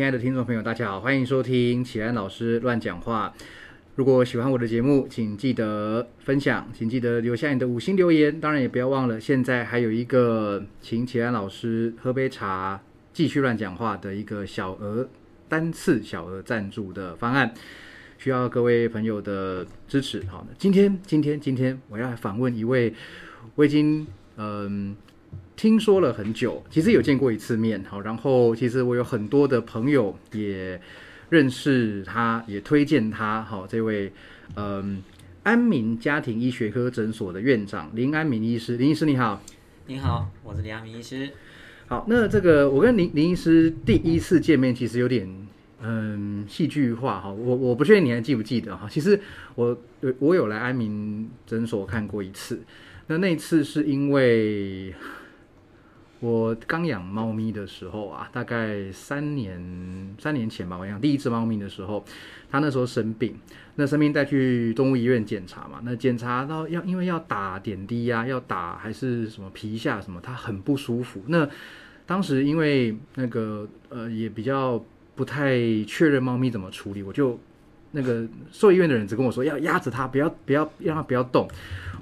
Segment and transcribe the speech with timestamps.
[0.00, 3.34] 亲爱的听众朋友，大家好，欢迎收听启安老师乱讲话。
[3.96, 8.40] 如果喜欢我的节目，请记得分享，请记得留下你的五星留言。
[8.40, 12.80] 当然也不要忘了，现在还有一个请启安老师喝杯茶，
[13.12, 15.06] 继续乱讲话的一个小额
[15.50, 17.52] 单次小额赞助的方案，
[18.16, 20.24] 需要各位朋友的支持。
[20.30, 22.94] 好，今天今天今天我要访问一位，
[23.54, 24.06] 我已经
[24.38, 24.96] 嗯。
[25.60, 30.80] 听说了很久，其实有见过一次面，好，然后其实我有很多的朋友也
[31.28, 34.10] 认识他，也推荐他，好，这位
[34.56, 35.02] 嗯
[35.42, 39.42] 安民家庭医学科诊所的院长林安民医师，林医师你好，
[39.86, 41.28] 你好，我是林安民医师。
[41.88, 45.28] 好，那这个我跟林林医师第一次见面，其实有点
[45.82, 49.20] 嗯戏剧化哈，我我不确定你还记不记得哈，其实
[49.56, 49.78] 我
[50.20, 52.62] 我有来安民诊所看过一次，
[53.08, 54.94] 那那次是因为。
[56.20, 62.04] 我刚养猫咪的时候啊，大概三年三年前吧，我养第一只猫咪的时候，
[62.50, 63.34] 它那时候生病，
[63.76, 71.22] 那生病带去动物医院检查嘛，那检查到要因为要打点滴呀，要打还是什么皮下什么，它很不舒服。
[71.26, 71.48] 那
[72.04, 74.84] 当时因为那个呃也比较
[75.14, 77.40] 不太确认猫咪怎么处理，我就
[77.92, 81.48] 那个兽医院的人只跟我说要压着它，不要不要让它不要动，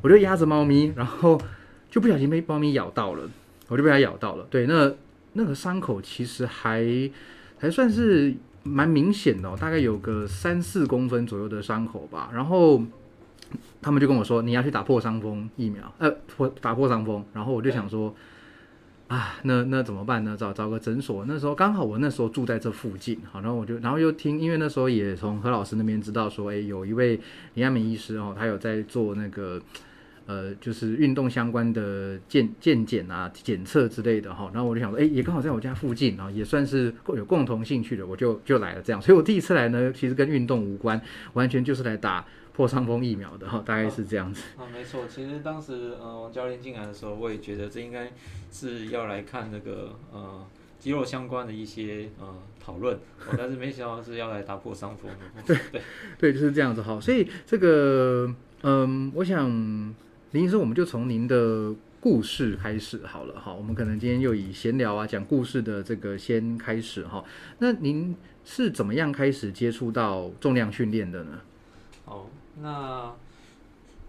[0.02, 1.40] 我就压着猫咪，然后
[1.88, 3.30] 就不小心被猫咪咬到了。
[3.68, 4.90] 我就被它咬到了，对，那
[5.34, 7.10] 那个伤口其实还
[7.58, 12.30] 还算是蛮明显的，大概有个三四公分左右的伤口吧。
[12.32, 12.82] 然后
[13.82, 17.22] 他们就跟我说，你要去打破伤风疫苗，呃，破打破伤风。
[17.34, 18.14] 然后我就想说，
[19.08, 20.34] 啊，那那怎么办呢？
[20.34, 21.26] 找找个诊所。
[21.26, 27.16] 那时候刚好我那时候住在这附近，好，然后我就然后又听，因为那时候也从何老师那边知道说，哎，有一位
[27.52, 29.60] 林亚明医师哦，他有在做那个。
[30.28, 39.00] 呃，就是运动相关的健健检啊、检测之类的哈，然后我就想说，哎，也刚好在我家附近啊，也算是有共同兴趣的，我就就来了这样。
[39.00, 41.00] 所以我第一次来呢，其实跟运动无关，
[41.32, 44.42] 完全就是来打破伤风疫苗的哈，大概是这样子。
[44.58, 48.12] 啊，没错，其实当时呃王教练进来的时候，我也觉得这应该
[48.52, 50.44] 是要来看那个呃
[50.78, 52.98] 肌肉相关的一些呃讨论，
[53.34, 55.10] 但是没想到是要来打破伤风。
[55.46, 55.80] 对对
[56.18, 57.00] 对，就是这样子哈。
[57.00, 58.30] 所以这个
[58.60, 59.94] 嗯，我想。
[60.32, 63.50] 林医生，我们就从您的故事开始好了哈。
[63.50, 67.24] 我们可能今天又以闲聊啊、讲故事的这个先开始哈。
[67.60, 71.40] 那您是怎么样开始接触到重量训练的呢？
[72.04, 72.26] 哦，
[72.60, 73.10] 那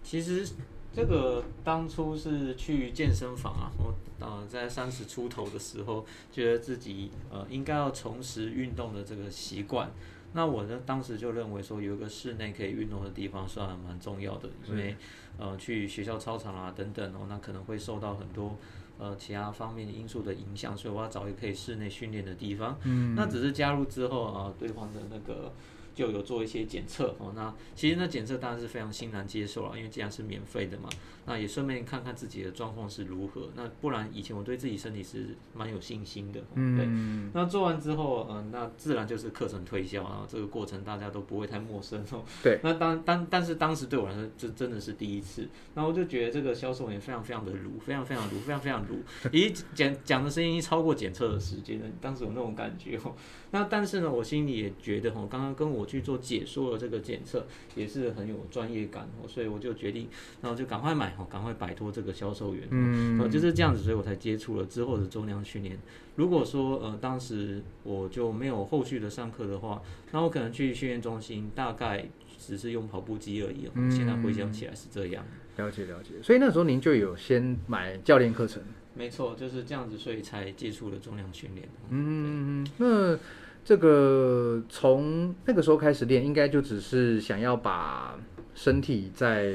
[0.02, 0.46] 其实
[0.92, 9.90] 这个当初是去健身房啊，我呃在三十出头的时候，觉得自己呃应该要重拾运动的这个习惯。
[10.32, 14.96] 那我呢，当时就认为说有一个室内可以运动的地方算蛮重要的，因为
[15.38, 18.56] 呃去学校操场啊等等哦，那可能会受到很多
[18.98, 22.78] 呃其他方面的因素的影响，所以我要找一个可以室内训练的地方。
[22.84, 25.52] 嗯，那只是加入之后啊，对方的那个。
[25.92, 30.88] 就有做一些检测哦，那其实那检测当然是非常欣然接受了，因为既然是免费的嘛，
[31.26, 33.50] 那也顺便看看自己的状况是如何。
[33.54, 36.86] 那不然以前我对自己身体是蛮有信心的，对。
[37.32, 42.24] 那做完之后，嗯，那自然就是课程推销啊，这个过程大家都不会太陌生哦。
[42.42, 42.58] 对。
[42.64, 48.96] 那当当但是当时对我来说，这真的是第一次，然后我就觉得这个销售员非常非常的鲁，非常非常鲁，非常非常鲁，
[49.30, 53.14] 咦讲讲的声音超过检测的时间，当时有那种感觉哦。
[53.52, 60.08] 那但是呢，我心里也觉得哈，刚刚跟我去做解说的这个检测也是很有专业感哦，所以我就决定，
[60.40, 65.78] 然后就赶快买哈，赶快摆脱这个销售员，嗯，就是这样子，所以我才接触了之后的重量训练。
[66.16, 69.82] 如果说呃当时我就没有后续的上课的话，
[70.12, 72.06] 那我可能去训练中心大概
[72.38, 73.70] 只是用跑步机而已。
[73.90, 75.24] 现在回想起来是这样。
[75.56, 78.62] 了解了解，所以那时候您就有先买教练课程。
[78.94, 81.68] 没错，就是这样子，所以才接触了重量训练。
[81.90, 83.18] 嗯，那
[83.64, 88.18] 这个从那个时候开始练，应该就只是想要把
[88.54, 89.52] 身体在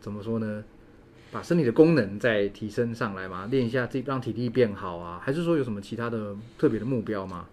[0.00, 0.64] 怎么说呢？
[1.30, 5.20] 把身体的功能再提升上来嘛，练一下，自己让体力变好啊？
[5.22, 7.46] 还是说有什么其他的特别的目标吗？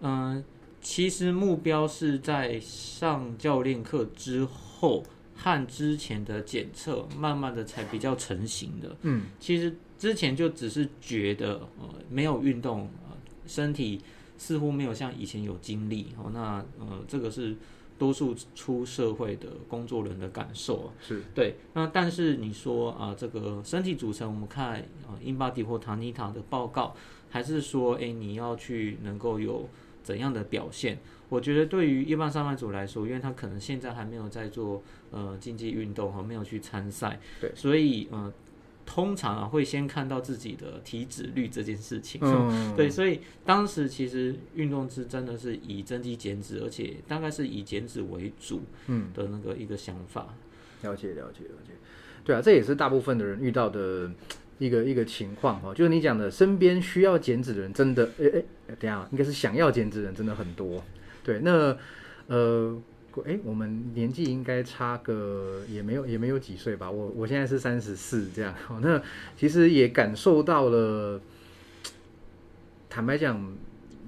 [0.00, 0.44] 嗯，
[0.80, 5.02] 其实目标是在上教练课之后
[5.34, 8.96] 和之前的检测，慢慢的才比较成型的。
[9.02, 9.74] 嗯，其实。
[9.98, 13.16] 之前就只是觉得，呃，没有运动，呃，
[13.48, 14.00] 身体
[14.36, 17.56] 似乎没有像以前有精力，哦，那，呃，这个是
[17.98, 21.56] 多数出社会的工作人的感受啊，是对。
[21.74, 26.94] 那但是你说啊，这个身体组成，我们看啊，InBody 或 Tanita 的报告，
[27.28, 29.68] 还是说，哎，你要去能够有
[30.02, 30.98] 怎样的表现？
[31.28, 38.32] 我觉得对于一般上班族来说，因为他可能现在还没有在做呃竞技运动，和没有去参赛，对，所以，呃。
[38.90, 42.18] 通常啊会先看到自己的体脂率这件事情。
[42.24, 50.34] 嗯， 对，所以当时其实运动是真的是以增肌减脂，而且大概是以减脂为主嗯，的那个一个想法。
[50.82, 51.72] 了解了解了解，
[52.24, 54.10] 对啊，这也是大部分的人遇到的
[54.58, 58.44] 一个一个情况哦，就是你讲的，身边需要减脂的人真的，诶诶，
[58.78, 60.82] 等一下应该是想要减脂的人真的很多。
[61.22, 61.76] 对，那
[62.28, 62.80] 呃，
[63.24, 69.02] 诶，我们年纪应该差个也没有也没有几岁吧，我我现在是三十四这样， 那
[69.36, 71.20] 其实也感受到了，
[72.88, 73.56] 坦白讲。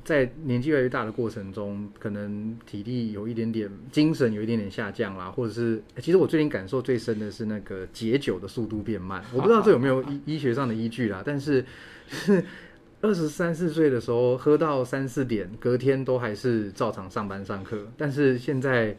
[0.02, 9.22] 在年纪越来越大的过程中，可能体力有一点点，精神有一点点下降啦，或者是，其实我最近感受最深的是那个解酒的速度变慢。
[9.32, 11.64] 我不知道这有没有医医学上的依据啦，但是
[12.08, 12.42] 是
[13.02, 18.94] 二十三四岁的时候喝到三四点，隔天都还是照常上班上课，但是现在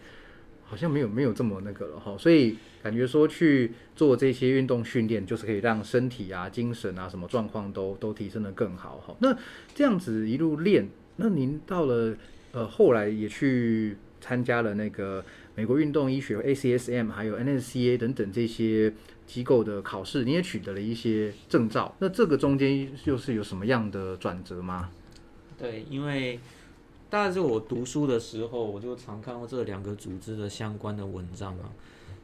[0.63, 9.15] 好像没有没有这么那个了哈，所以感觉说去做这些运动训练，就是可以让身体啊、精神啊什么状况都都提升的更好哈。
[9.19, 9.37] 那
[9.75, 10.87] 这样子一路练。
[11.17, 12.15] 那您到了
[12.53, 18.91] 呃后来也去参加了那个美国运动医学 ACSM 还有 NSCA 等等这些
[19.31, 21.95] 机构的考试，你也取得了一些证照。
[21.99, 24.89] 那这个中间又是有什么样的转折吗？
[25.57, 26.37] 对，因为
[27.09, 31.71] 大概是我读书的时候，我就常看到这两个组织的相关的文章啊。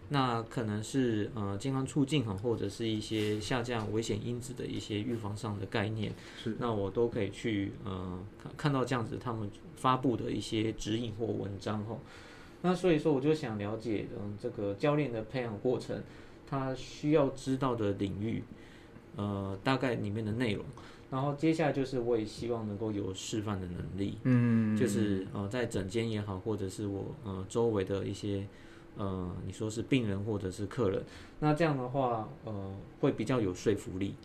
[0.09, 11.98] 那可能是呃健康促进哈，或者是一些下降危险因子的一些预防上的概念，是那我都可以去呃看看到这样子他们发布的一些指引或文章哈。
[12.62, 16.01] 那所以说我就想了解嗯这个教练的培养过程，
[16.50, 18.44] 他需要知道的领域，
[19.16, 20.64] 呃大概里面的内容，
[21.12, 28.48] 然后接下来就是我也希望能够有示范的能力，嗯，就是呃在整间也好，或者是我呃周围的一些。
[29.00, 31.04] 呃，你说是病人或者是客人，
[31.40, 34.16] 那这样的话，呃，会比较有说服力。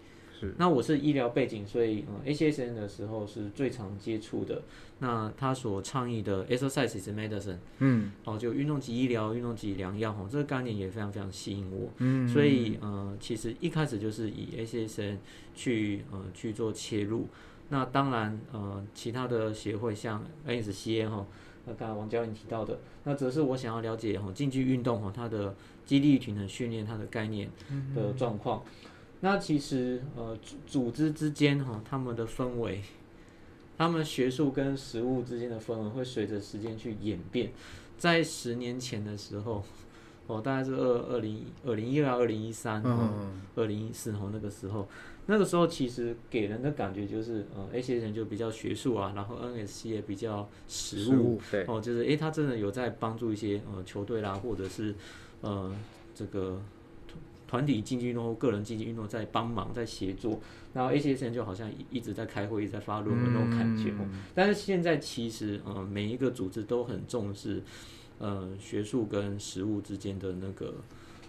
[0.47, 0.55] 是。
[0.59, 4.63] 那我是医疗背景，所以呃，ACSN 的时候是最常接触的。
[4.99, 11.89] 那他所倡议的 exercise is medicine，嗯，哦，就运动及医疗，运动及良药，哦，这个概念也非常非常吸引我。
[11.99, 12.29] 嗯。
[12.29, 15.19] 所以呃，其实一开始就是以 ACSN
[15.55, 17.29] 去呃去做切入。
[17.69, 21.27] 那当然呃，其他的协会像 NSCA 哈。
[21.65, 25.55] 那刚才王教练提到的，那则是我想要了解哈竞技运动哈它的
[25.87, 27.49] 肌力平衡训练它的概念
[27.95, 28.65] 的状况。
[29.25, 32.81] 那其实呃组组织之间哈他们的氛围，
[33.79, 37.53] 他们学术跟实务之间的氛围会随着时间去演变。
[37.97, 39.63] 在十年前的时候，
[40.27, 42.83] 哦大概是二二零二零一二二零一三
[43.55, 44.89] 二零一四哦那个时候。
[45.27, 54.93] 那个时候其实给人的感觉就是，呃，A 些人就比较学术啊，然后 NSC 也比较实务，对，哦，就是诶，他真的有在帮助一些呃球队啦，或者是
[55.41, 55.73] 呃
[56.13, 56.61] 这个
[57.53, 60.41] 团体竞技运动、个人竞技运动在帮忙、在协作，
[60.73, 63.93] 然后 A 些人就好像一直在开会、一直在发论文那种感觉。
[64.35, 67.63] 但是现在其实，呃，每一个组织都很重视，
[68.19, 70.77] 呃，学术跟实务之间的那个。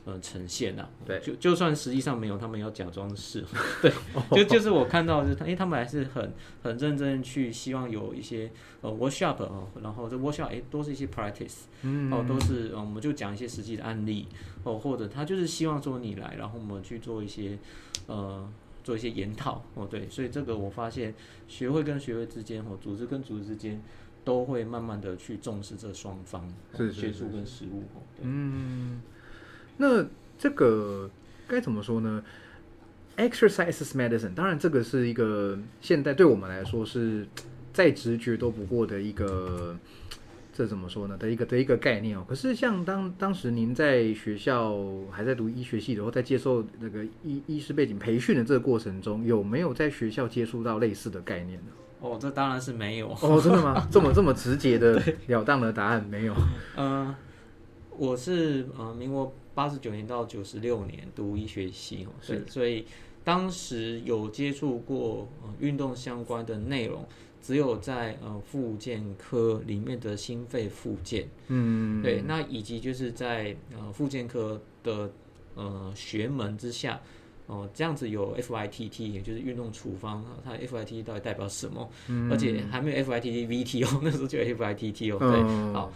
[0.05, 3.41] 呃，呈现啊，对，就就算实际上没有，他们要假装是，
[3.81, 3.89] 对，
[4.31, 8.51] 就就是我看到是，他，为他们还是很很认真去希望有一些
[8.81, 14.27] 呃 workshop 哦，然后这 workshop 哎，都是一些 practice，嗯，哦，都是，我们就讲一些实际的案例，
[14.65, 17.57] 哦，或者他就是希望说你来，然后我们去做一些
[18.07, 18.45] 呃
[18.83, 21.15] 做一些研讨，哦，对，所以这个我发现
[21.47, 23.81] 学会跟学会之间，哦，组织跟组织之间
[24.25, 29.01] 都会慢慢的去重视这双方，是学术跟实务，哦，嗯。
[29.77, 30.05] 那
[30.37, 31.09] 这个
[31.47, 32.23] 该怎么说呢
[33.17, 34.33] ？Exercise is medicine。
[34.33, 37.27] 当然，这个是一个现代对我们来说是
[37.71, 39.77] 再直觉都不过的一个，
[40.53, 41.17] 这怎么说呢？
[41.17, 42.25] 的一个的一个概念哦。
[42.27, 44.77] 可是，像当当时您在学校
[45.11, 51.71] 还在读医学系的时候，在接受那个医医师背景培训的这个过程中，有没有在学校接触到类似的概念呢？
[51.99, 53.11] 哦，这当然是没有。
[53.21, 53.85] 哦，真的吗？
[53.91, 56.35] 这么这么直接的了当的答案没有？
[56.77, 57.15] 嗯，
[57.97, 59.33] 我是呃，民国。
[59.55, 62.85] 八十九年到九十六年读医学系哦，是，所以
[63.23, 67.05] 当时有接触过呃运动相关的内容，
[67.41, 75.11] 只有在呃复健科里面的心肺复健，嗯，对，那以及就是在呃复健科的
[75.55, 76.99] 呃学门之下，
[77.47, 81.89] 哦这样子有 FITT，也就是运动处方，它 FITT 到底代表什么？
[82.07, 85.93] 嗯，而且还没有 FITT VT 哦， 那时候就有 FITT 哦，对，好，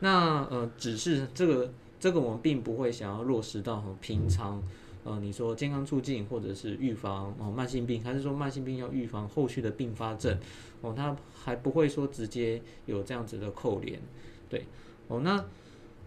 [0.00, 1.72] 那呃只是这个。
[1.98, 4.62] 这个我们并不会想要落实到平常，
[5.04, 10.38] 呃，你说健康促进或者是预防哦慢性病，还是说慢性病要预防后续的并发症，
[10.80, 14.00] 哦，它还不会说直接有这样子的扣连，
[14.48, 14.64] 对，
[15.08, 15.44] 哦，那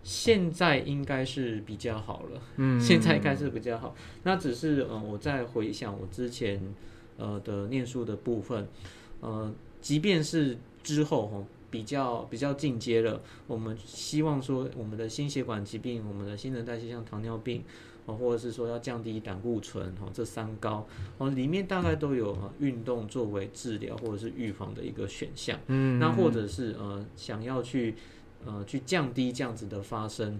[0.03, 3.93] 现在应该是比较好了，嗯，现在应该是比较好。
[4.23, 6.59] 那只是呃，我在回想我之前
[7.17, 8.67] 呃的念书的部分，
[9.19, 17.63] 呃，即便是之后哈比较比较进阶了，我们希望说我们的心血管疾病、我们的新陈代谢像糖尿病。
[18.07, 20.87] 哦，或者是说要降低胆固醇，哦，这三高，
[21.19, 25.55] 哦，里面大概都有呃运动作为治疗或者是预防的一个选项。
[25.67, 27.93] 嗯，那或者是呃想要去
[28.43, 30.39] 呃去降低这样子的发生，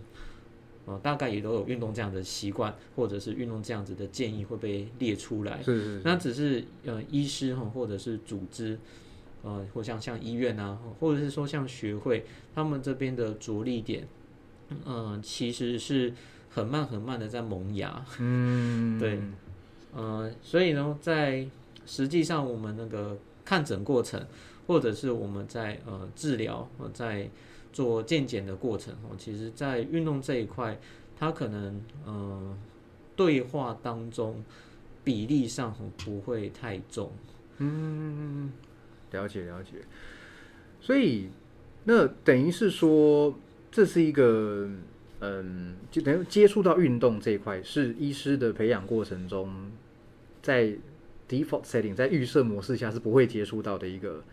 [0.85, 5.61] 哦，大概也都有运动这样的习惯，或者是运动这样子的建议会被列出来。
[5.61, 8.79] 是是，那只是呃医师哈或者是组织，
[9.43, 14.07] 呃或像像医院啊，或者是说像学会他们这边的着力点，
[14.86, 16.13] 嗯，其实是。
[16.53, 19.17] 很慢很慢的在萌芽， 嗯，对，
[19.93, 21.48] 呃，所以呢，在
[21.86, 24.21] 实际上我们那个看诊过程，
[24.67, 27.29] 或者是我们在呃治疗，在
[27.71, 30.77] 做健检的过程哦，其实在运动这一块，
[31.17, 32.57] 它可能呃
[33.15, 34.43] 对话当中
[35.05, 37.13] 比例上不会太重，
[37.60, 38.51] 嗯，
[39.12, 39.72] 了解了解，
[40.80, 41.30] 所以
[41.84, 43.38] 那等于是说
[43.72, 44.70] 这是一个。
[45.24, 49.70] 嗯，就等于接触到运动这一块，是医师的培养过程中，
[50.41, 50.74] 在
[51.30, 54.24] default setting 在预设模式下是不会接触到的一个。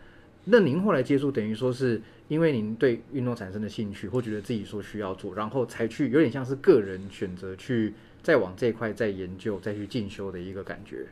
[0.45, 7.93] 那您后来接触，等于说是因为您对运动产生的兴趣，或觉得自己说需要做，然后才去有点像是个人选择去
[8.23, 11.05] 再往这一块再研究、再去进修的一个感觉。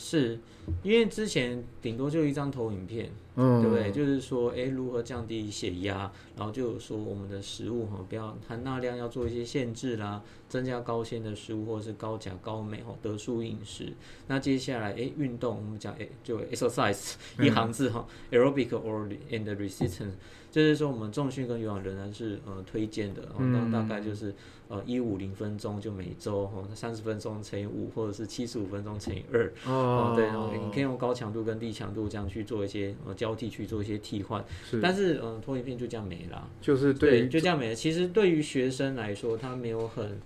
[0.00, 0.38] 是
[0.82, 3.92] 因为之前顶多就一张投影片，嗯对不对？
[3.92, 13.92] 就是说，哎，如何降低血压，然后就说我们的食物哈，不要含钠量要做一些限制啦，增加高纤的食物或者是高钾高镁哈，得数饮食。
[14.28, 20.12] 那接下来，哎，运动我们讲，哎，就 exercise 一行字哈，aerobic or and resistance。
[20.50, 24.34] 就是说，我们重训跟有氧仍然是呃推荐的，然后大概就是
[24.70, 34.44] 呃一五零分钟就每周哈三十分钟乘以五，或者是七十五分钟乘以二哦，对，然后你可以用高强度跟低强度这样去做一些呃交替去做一些替换，
[34.80, 37.74] 但是嗯拖影片就这样没了，就是对，就这样没了。
[37.74, 40.20] 其实对于学生来说，他没有很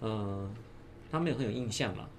[0.00, 0.50] 呃
[1.12, 2.10] 他没有很有印象了，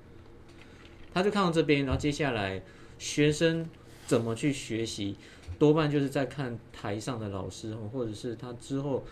[1.14, 2.64] 他就看到这边，然后接下来
[2.98, 3.68] 学生
[4.08, 5.18] 怎么去学习？
[5.58, 9.06] 多半就是在看台上的老师，或者是他之后，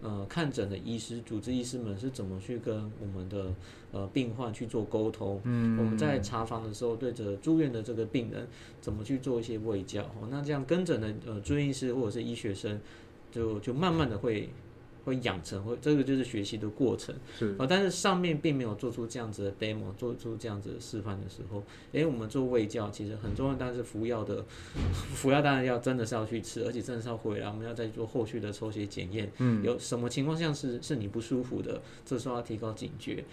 [0.00, 3.52] 呃，看诊的医师、主治医师们是怎么去跟我们的
[3.92, 5.40] 呃病患去做沟通。
[5.44, 8.46] 嗯，我们在查房的时候，对着住院的这个病人
[8.80, 10.02] 怎么去做一些卫教。
[10.02, 12.80] 哦那这样跟诊的呃住院医师或者是医学生，
[13.32, 14.48] 就就慢慢的会。
[15.04, 17.54] 会养成，会这个就是学习的过程，是。
[17.58, 21.62] 啊，但是上面并没有做出这样子的 demo，做出这样子的示范的时候，
[21.92, 24.44] 诶，我们做胃教其实很重要，但是服药的
[25.14, 33.24] 服药当然要真的是要去吃，而且真的是要回来，我们要再做后续的抽血检验，嗯，有什么情况下是是你不舒服的，这时候要提高警觉。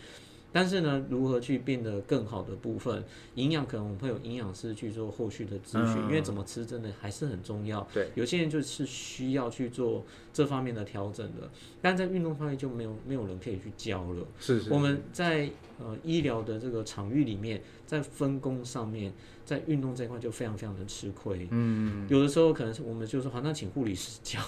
[0.56, 7.86] 但是呢，如何去变得更好的部分，营养可能我们会有营养师去做后续的咨询，因为怎么吃真的还是很重要。
[7.94, 11.50] 对，有些人就是需要去做这方面的调整的，
[11.82, 14.26] 但在运动方面就没有没有人可以去教了。
[14.40, 14.72] 是是。
[14.72, 19.12] 我们在呃医疗的这个场域里面，在分工上面，
[19.44, 21.50] 在运动这块就非常非常的吃亏。
[21.52, 22.08] 嗯。
[22.10, 24.40] 有的时候可能是我们就说好，那请护理师教，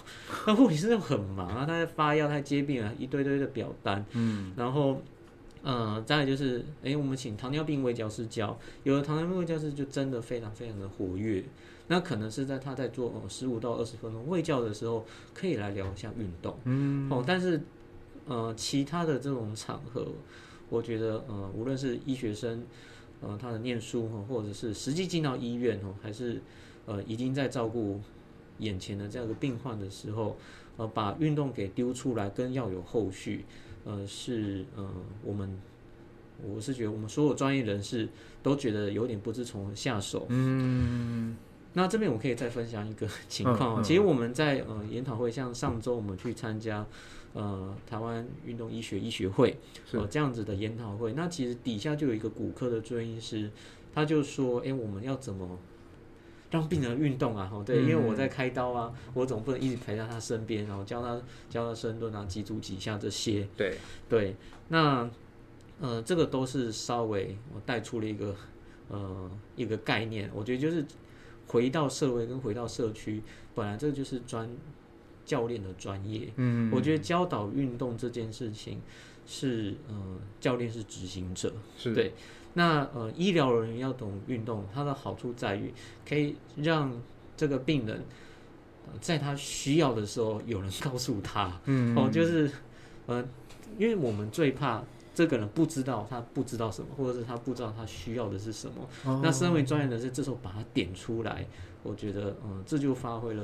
[0.45, 4.05] 那 护理师又很忙啊，他在发药，他接病啊，一堆堆的表单。
[4.13, 4.53] 嗯。
[4.55, 5.01] 然后。
[5.69, 11.43] 嗯，再来就是，哎，我们请糖尿病卫教师教，有的糖尿病卫教师就真的非常非常的活跃，
[11.89, 17.61] 那可能是在他在做十五到二十分钟卫教的时候，可以来聊一下运动，嗯，哦，但是，
[18.27, 20.07] 呃，其他的这种场合，
[20.69, 22.63] 我觉得，呃，无论是医学生，
[23.19, 26.41] 呃，他的念书哈，或者是实际进到医院哦，还是
[26.85, 27.99] 呃，已经在照顾
[28.59, 30.37] 眼前的这样一个病患的时候，
[30.77, 33.43] 呃，把运动给丢出来，跟要有后续。
[33.87, 34.85] 呃，是呃，
[35.23, 35.57] 我们
[36.43, 38.09] 我是觉得我们所有专业人士
[38.43, 40.25] 都觉得有点不知从何下手。
[40.27, 41.37] 嗯，
[41.73, 43.81] 那这边我可以再分享一个 情况。
[43.81, 46.85] 其实我们在呃研讨会，像上周我们去参加
[47.33, 49.57] 呃台湾运动医学医学会
[49.93, 53.49] 呃这样子的研讨会，那其实底下就有一个骨科的专业医师，
[53.95, 55.57] 他就说：“哎，我们要怎么？”
[56.49, 63.45] 让病人运动啊，吼，对，因为我在开刀啊，我总不能一直陪在他身边，然后教他教他深蹲啊、几组几下这些。
[63.57, 63.77] 对
[64.07, 64.35] 对，
[64.69, 65.09] 那
[65.81, 68.33] 呃，这个都是稍微我带出了一个
[68.87, 70.85] 呃一个概念，我觉得就是
[71.47, 73.21] 回到社会跟回到社区，
[73.53, 74.49] 本来这就是专
[75.25, 76.31] 教练的专业。
[76.37, 78.81] 嗯，我觉得教导运动这件事情
[79.25, 82.13] 是呃教练是执行者，是对。
[82.57, 85.71] 那呃，医疗人员要懂运动，它的好处在于
[86.09, 86.91] 可以让
[87.37, 88.03] 这个病人
[88.99, 92.49] 在他需要的时候有人告诉他，嗯，哦，就是
[93.05, 93.23] 呃，
[93.77, 94.81] 因为我们最怕
[95.13, 98.87] 这个人不知道他不知道什么，或者是他不知道他需要的是什么。
[99.05, 101.45] 哦那身为专业人士，这时候把它点出来，
[101.83, 103.43] 我觉得，嗯，这就发挥了，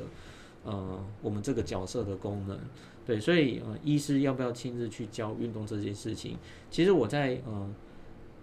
[0.64, 2.60] 呃，我们这个角色的功能。
[3.06, 6.38] 对，所以，呃，医师要不要亲自去教运动这件事情？
[6.72, 7.70] 其实我在，呃，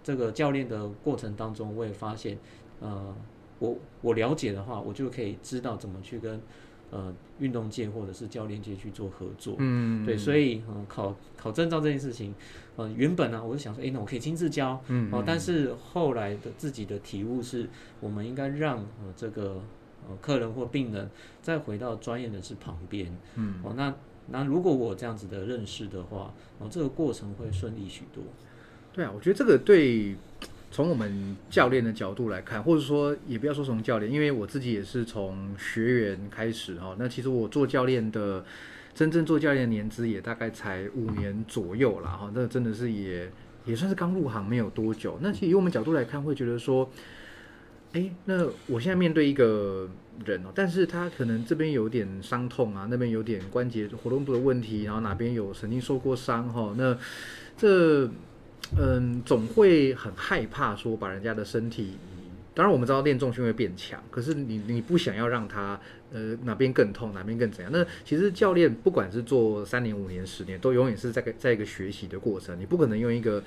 [0.03, 2.37] 这个教练的过程当中，我也发现，
[2.79, 3.15] 呃，
[3.59, 6.41] 我我了解的话，我就可以知道怎么去跟，
[6.89, 9.55] 呃，运动界或者是教练界去做合作。
[9.59, 12.33] 嗯，对，所以，嗯，考考证照这件事情，
[12.75, 19.61] 呃，原本呢、我就想说，诶，那我可以亲自教，嗯哦，但是后来的自己的体悟是，我们应该让呃这个
[20.09, 21.09] 呃客人或病人
[21.41, 23.93] 再回到专业人士旁边，嗯，哦，那
[24.27, 28.23] 那如果我有这样子的认识的话，哦，这个过程会顺利许多。
[28.93, 30.15] 对啊，我觉得这个对
[30.71, 38.43] 从我们教练的角度来看，或者说也不要说从教练，因为我自己也是从学员开始哈、那其实我做教练的
[38.93, 43.31] 真正做教练的年资也大概才五年左右啦哈、那真的是也
[43.65, 45.17] 也算是刚入行没有多久。
[45.21, 46.89] 那其实以我们角度来看，会觉得说。
[47.93, 49.85] 哎，那我现在面对一个
[50.23, 56.97] 人哦，但是他可能这边有点伤痛啊，那边有点关节活动度的问题，然后哪边有曾经受过伤哈、那
[57.57, 58.09] 这
[58.77, 61.97] 嗯，总会很害怕说把人家的身体，
[62.53, 65.79] 当然我们知道练重训会变强，可是你你不想要让他
[66.13, 67.71] 呃哪边更痛，哪边更怎样？
[67.73, 73.43] 那其实教练不管是做三年、五年、十年，都永远是在在一个学习的过程，你不可能用一个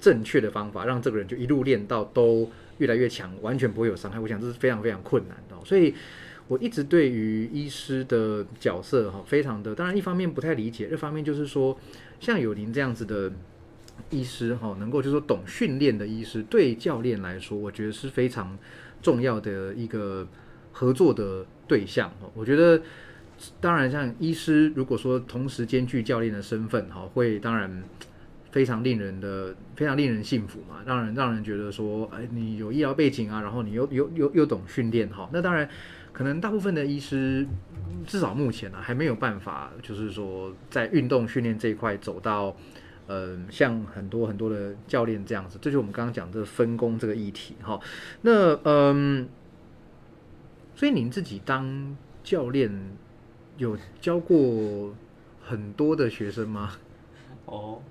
[0.00, 4.20] 正确的方法让这个人就一路练到都越来越强，完全不会有伤害。
[4.20, 5.94] 我想这是非常非常困难的、所以。
[6.48, 11.76] 我一直对于医师的角色哈，非常的，当然一方面不太理解，二方面就是说，
[12.20, 13.32] 像有您这样子的
[14.10, 18.56] 医师哈，能够就是说懂训练的医师，对教练来说，我觉得是非常
[19.02, 20.26] 重要的一个
[20.72, 22.12] 合作的对象。
[22.34, 22.80] 我觉得，
[23.60, 27.82] 当然像医师，如果说同时兼具教练的身份哈，会当然
[28.50, 35.68] 非常令人的非常令人信服嘛，让人让人觉得说，哎，你有医疗背景啊，然后你又又又又懂训练哈，那当然。
[36.12, 37.46] 可能大部分的医师，
[38.06, 42.56] 至少目前呢、啊，还没有办法，就是说在运动训练这一块走到，
[43.06, 47.80] 呃，像很多很多的教练这样子，这就是我们刚刚讲的分工这个议题哈。
[48.22, 49.28] 那嗯，
[50.74, 52.70] 所以您自己当教练
[53.56, 54.94] 有教过
[55.42, 56.72] 很多的学生吗？
[57.44, 57.82] 哦，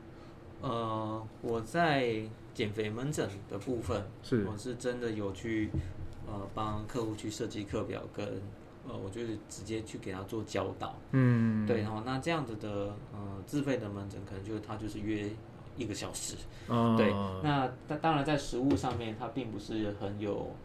[0.62, 2.22] 呃，我在
[2.54, 5.70] 减肥门诊的部分，是我是真的有去。
[6.28, 8.28] 呃，帮客户去设计课表跟，
[8.88, 15.30] 呃，我就是直接去给他做教导，嗯，对，然后那这样子的呃自费的门诊，可能就是他就是约
[15.76, 16.36] 一个小时，
[16.68, 17.12] 哦、对，
[17.44, 20.56] 那当当然在实物上面它并不是很有，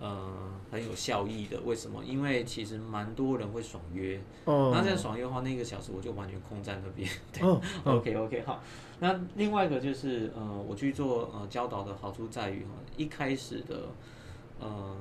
[0.00, 2.04] 呃，很有效益的，为什么？
[2.04, 7.42] 因为其实蛮多人会爽约，哦，那这样爽约的话，那个小时我就完全空在那边，对、
[7.84, 8.62] ，OK OK 好，
[8.98, 13.88] 那另外一个就是呃，我去做呃教导的好处在于哈，一开始的。
[14.64, 14.94] 呃，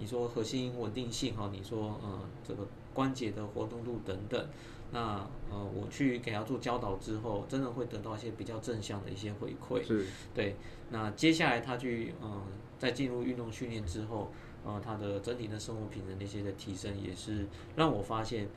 [0.00, 4.48] 你说核心稳定性哈，你说呃这个关节的活动度等等，
[4.92, 9.86] 那呃我去给他做教导之后，真的会得到一些比较正向的一些回馈。
[9.86, 10.56] 是，对。
[10.88, 12.42] 那接下来他去呃
[12.78, 14.32] 在进入运动训练之后，
[14.64, 18.48] 呃他的整体的生活品质那些的提升，也是让我发现，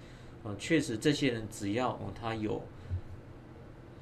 [0.43, 2.61] 呃确实这些人只要哦他有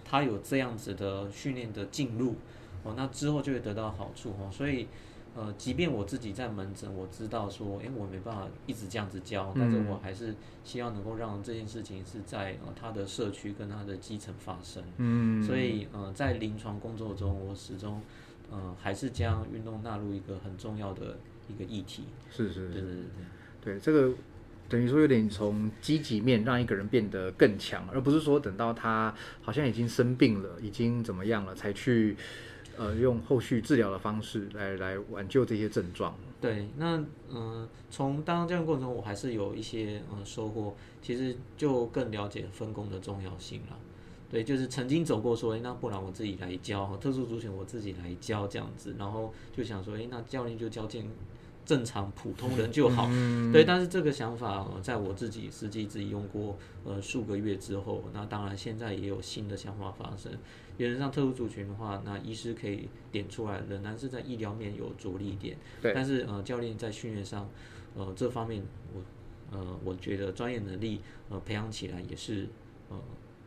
[0.06, 2.36] 他有这样子的训练的进入，
[2.84, 4.88] 哦那之后就会得到好处哦，所以。
[5.34, 14.84] 呃，即便我自己在门诊，我知道说，哎，我没办法一直这样子教，但是我还是希望能够让这件事情是在呃他的社区跟他的基层发生。
[14.98, 18.02] 嗯，所以呃，在临床工作中，我始终
[18.52, 21.18] 呃还是将运动纳入一个很重要的
[21.48, 22.04] 一个议题。
[22.30, 23.04] 是是是，对对对
[23.62, 24.14] 对，这个
[24.68, 32.18] 等于说有点从积极面让一个人变得更强，而不是说等到他好像已经生病了，已经怎么样了才去。
[32.78, 36.16] 呃，用后续治疗的方式来来挽救这些症状。
[36.40, 43.78] 对，那嗯、呃，从当这样过程中，我还是有一些呃收获，其实就更了解分工的重要性了。
[44.30, 51.06] 对，就是曾经走过说，哎，那不然我自己来教，特殊族群我自己来教这样子，然后就想说，哎，那教练就教健
[51.66, 53.08] 正常普通人就好。
[53.12, 60.32] 嗯、对，但是这个想法、呃、在我自己实际自己用过呃数个月之后，那当然现在也有新的想法发生。
[60.82, 65.56] 原则上特殊族群的话，那医师可以点出来，仍然是在医疗面有着力点。
[65.82, 65.94] 对。
[65.94, 67.48] 但是呃，教练在训练上，
[67.96, 68.64] 呃，这方面
[68.94, 69.02] 我
[69.52, 72.48] 呃，我觉得专业能力呃培养起来也是
[72.90, 72.98] 呃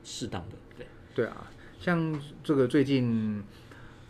[0.04, 0.56] 适当的。
[0.76, 0.86] 对。
[1.14, 3.42] 对啊，像这个最近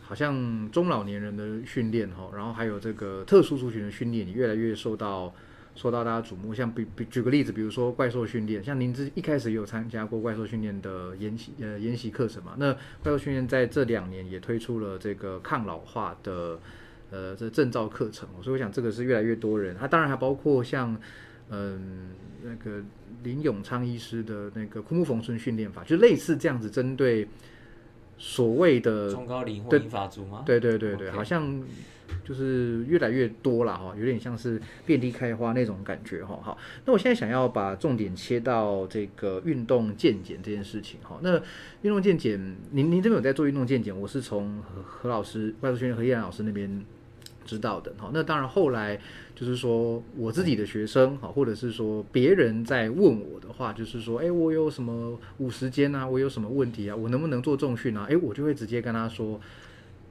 [0.02, 5.34] 好像中老年人的训练哈，然后还有这个特殊族群的训练，也越来越受到
[5.74, 6.54] 受到大家瞩目。
[6.54, 12.54] 像比比举个例子，比如说怪兽训练，像您之一开始有参加过怪兽训练的研习呃研习课程嘛？
[12.58, 16.58] 那怪兽训练在这两年也推出了这个抗老化的
[17.10, 19.76] 呃这证照课程，所以我想这个是越来越多人。
[19.78, 20.96] 它当然还包括像
[21.50, 22.10] 嗯
[22.42, 22.82] 那个
[23.22, 27.28] 林永昌医师的那个枯木逢春训练法，就类似这样子针对。
[28.18, 30.42] 所谓的中高龄或银发族吗？
[30.46, 31.62] 对对对对，好像
[32.24, 36.38] 就是越来越多了哈，有点像是遍地开花那种感觉哈。
[36.42, 41.18] 好，那我现在想要把重点切到这个运动健检这件事情哈。
[41.22, 41.36] 那
[41.82, 42.38] 运动健检，
[42.70, 43.98] 您您这边有在做运动健检？
[43.98, 46.84] 我是从何何老师、外事学院何叶然老师那边。
[47.44, 48.98] 知道的，好，那当然后来
[49.34, 58.06] 就是说我自己的学生，哈，或者是说别人在问我的话，就是说，哎，我有什么五时间啊，我有什么问题啊，我能不能做重训啊？
[58.10, 59.40] 哎，我就会直接跟他说，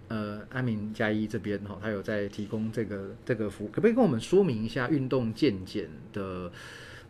[0.07, 6.51] 呃，安民加一这边哈，他有在提供这个这个服务，可不可以跟我们说明一下运动健检的，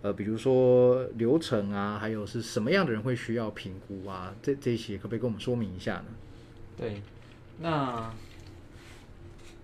[0.02, 4.34] 呃，比如说流程啊，还有是什么样的人会需要评估啊？
[4.42, 6.06] 这这些可不可以跟我们说明一下呢？
[6.78, 7.02] 对，
[7.60, 8.14] 那。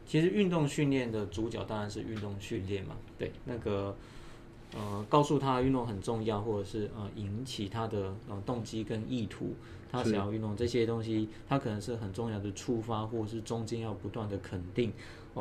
[0.10, 3.96] 其实运动训练的主角当然是运动训练嘛，对，那个
[4.74, 9.54] 呃，告诉他运动很重要，或者是呃引起他的呃动机跟意图。
[9.92, 14.92] 他想要运动这些东西，他可能是很重要的触发，或者是中间要不断的肯定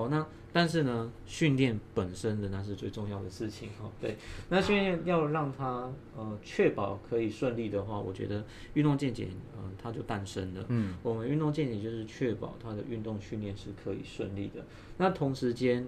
[0.04, 0.08] 哦。
[0.10, 3.90] 那但是呢，训练本身仍然是最重要的事情哦。
[4.00, 4.16] 对，
[4.48, 10.64] 那训练要让他呃确保可以顺利的话，我觉得运动健检嗯它就诞生了。
[10.68, 14.64] 嗯，我们运动健检就是确保他的运动训练是可以顺利的。
[14.96, 15.86] 那同时间，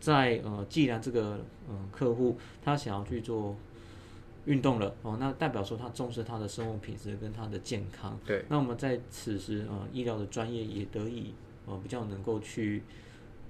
[0.00, 3.56] 在呃既然这个嗯客户他想要去做。
[4.46, 8.18] 运动了哦，那代表说他重视他的生活品质跟他的健康。
[8.24, 11.34] 对，那我们在此时呃，医疗的专业也得以
[11.66, 12.82] 呃比较能够去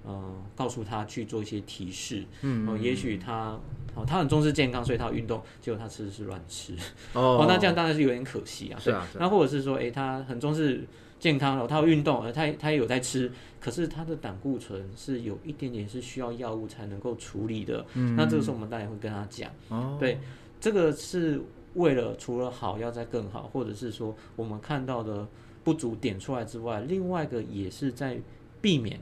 [0.05, 2.25] 呃告诉他去做一些提示。
[2.43, 3.59] 嗯，哦，也许他
[3.95, 6.75] 哦他很重视健康，所以他运动，结果他吃的是乱吃。
[7.15, 8.79] 哦，那这样当然是有点可惜啊。
[8.79, 9.07] 是啊。
[9.19, 10.85] 那或者是说，哎，他很重视
[11.19, 17.85] 健康然后，他有运动，而，他他也有在吃，可是他的胆固醇是有一点点是需要药物才能够处理的。
[17.95, 18.17] 嗯。
[18.17, 19.51] 那这个时候我们当然会跟他讲。
[19.69, 19.97] 哦。
[19.99, 20.19] 对。
[20.61, 21.41] 这个是
[21.75, 25.27] 为了除了好要再更好，或者是说我们看到的
[25.65, 28.21] 不足点出来之外，另外一个也是在
[28.61, 29.01] 避免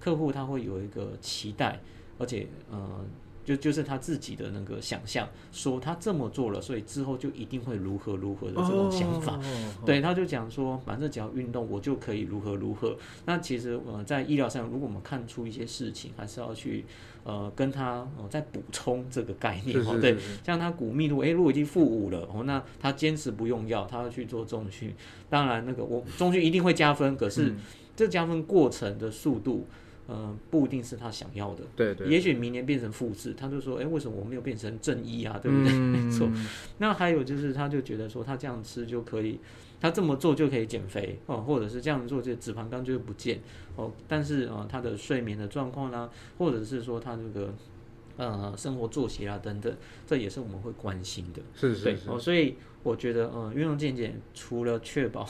[0.00, 1.78] 客户他会有一个期待，
[2.18, 3.04] 而且呃。
[3.42, 9.40] 就就是他自己的那个想象，说他这么做了，所以之后就一定会如何如何的这种想法。
[9.84, 12.96] 对，他就讲说，反正只要运动，我就可以如何如何。
[13.24, 16.84] 那其实呃，在医疗上，如果我们看出一些事情，还是要去
[17.24, 19.98] 呃跟他呃再补充这个概念哦。
[19.98, 24.94] 对，像他骨密度，哎，如果已经负五了，哦，那他坚持不用药，他要去做重训。
[25.30, 27.54] 当然，那个我重训一定会加分，可是
[27.96, 29.66] 这加分过程的速度。
[30.10, 35.38] 呃，不一定是他想要的，对对，也许明年变成复制，他就说，哎，为什么我没有变成正一啊？
[35.40, 35.72] 对不对？
[35.78, 36.28] 没错。
[36.78, 39.38] 那还有就是，他就觉得说，他这样吃就可以，
[39.80, 43.38] 他这么做就可以减肥哦，或者是这样做，这脂肪肝就会不见
[43.76, 43.92] 哦。
[44.08, 47.54] 但是啊，他的睡眠的状况啦，或者是说他这个
[48.16, 49.72] 呃生活作息啊等等，
[50.08, 51.40] 这也是我们会关心的。
[51.54, 52.10] 是是是。
[52.10, 55.28] 哦，所以我觉得，呃，运动健检除了确保。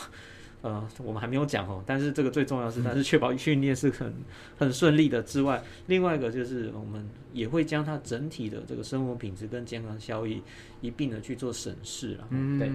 [0.63, 4.13] 呃，我们还没有讲哦，但是这个最重要是，但是确保训练是很
[4.59, 10.43] 很顺利的之外，另外一个就是我们也会将它整体的这个生活品质跟健康效益
[10.81, 12.29] 一并的去做审视了。
[12.31, 12.71] 嗯，对。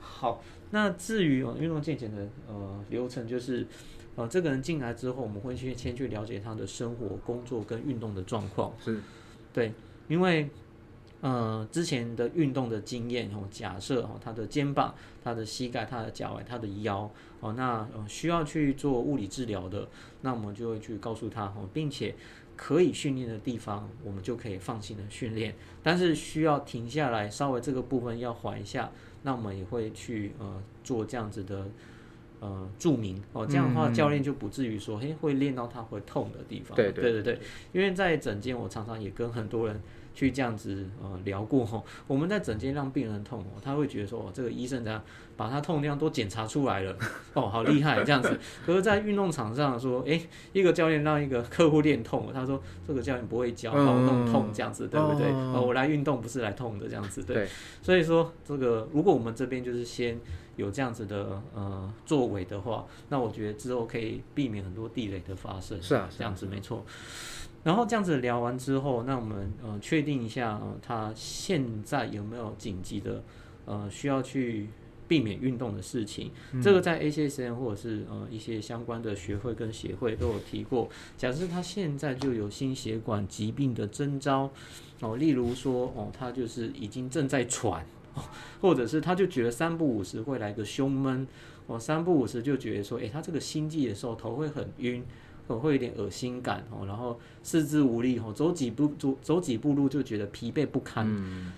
[0.00, 3.66] 好，那至于运动健检的呃流程，就是
[4.16, 8.72] 呃这个人进来之后，我们会去先去了解他的生活、工作跟运动的状况。
[8.84, 9.00] 是，
[9.52, 9.72] 对，
[10.08, 10.48] 因为。
[11.22, 19.86] 呃，之前的运动的经验哦，假设哦，他的肩膀、他的膝盖、他的脚踝、他的腰哦，那需要去做物理治疗的，
[20.22, 22.14] 那我们就会去告诉他哦，并且
[22.56, 25.54] 可以训练的地方，我们就可以放心的训练。
[25.82, 28.90] 但是需要停下来，稍微这个部分要缓一下，
[29.22, 31.66] 那我们也会去呃做这样子的
[32.40, 36.74] 呃注明哦，这样的话教练就不至于说，嘿，会练到他会痛的地方。
[36.74, 37.40] 对对对对，
[37.72, 39.78] 因为在诊间，我常常也跟很多人。
[40.14, 45.02] 去这样子呃聊过吼，我们在诊间让病人痛哦，他会觉得说哦这个医生怎样
[45.36, 46.94] 把他痛量都检查出来了
[47.34, 48.38] 哦，好厉害这样子。
[48.66, 50.20] 可是，在运动场上说，哎，
[50.52, 55.26] 一个教练让一个客户练痛，他说这个教练不会教，把我弄痛这样子，对不对？
[55.30, 57.48] 呃，我来运动不是来痛的这样子，对。
[57.80, 60.18] 所以说这个如果我们这边就是先
[60.56, 65.80] 有这样子的呃作为的话，那我觉得之后可以避免很多地雷的发生。
[65.80, 66.84] 是啊，这样子没错。
[67.62, 73.22] 然后这样子聊完之后，那我们呃确定一下，他现在有没有紧急的
[73.66, 74.68] 呃需要去
[75.06, 76.30] 避免运动的事情。
[76.62, 80.88] 这个在 ACSN 或者是呃一些相关的学会跟协会都有提过。
[81.18, 84.50] 假设他现在就有心血管疾病的征兆，
[85.00, 87.84] 哦，例如说哦，他就是已经正在喘，
[88.62, 91.26] 或者是他就觉得三不五时会来个胸闷，
[91.66, 95.04] 哦，三不五时就觉得说，诶，他这个心悸的时候头会很晕。
[95.58, 101.06] 会有点恶心感哦，然后四肢无力哦，走几步走走几步路就觉得疲惫不堪。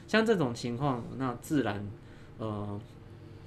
[0.07, 1.87] 像这种情况，那自然
[2.39, 2.81] 呃，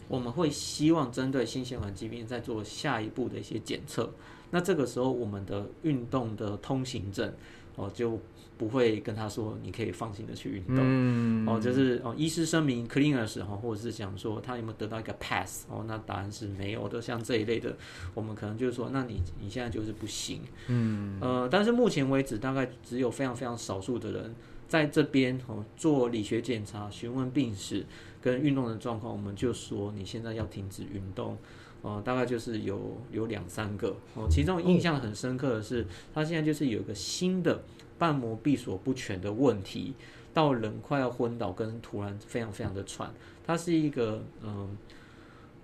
[0.08, 4.12] 我们会希望针对心血管疾病再做下一步的一些检测。
[4.52, 7.34] 那这个时候，我们的运动的通行证
[7.76, 8.20] 哦就。
[8.58, 17.02] 不会跟他说，你可以放心的去运动，哦，就是哦，医师声明 clean 的时候，或者是讲说他有没有得到一个 pass，哦，那答案是没有的。
[17.02, 17.76] 像这一类的，
[18.14, 24.34] 我们可能就是说，那你你现在就是不行，嗯，呃，但是目前为止，大概只有非常非常少数的人
[24.68, 27.86] 在这边哦做理学检查、询问病史
[28.22, 31.38] 跟运动的状况，我们就说你现在要停止运动，
[31.82, 37.62] 哦，大概就是有有两三个哦，其中印象很深刻的是，他现在就是有一个新的。
[37.98, 39.94] 瓣膜闭锁不全的问题，
[40.34, 43.10] 到人快要昏倒，跟突然非常非常的喘。
[43.46, 44.78] 她是一个嗯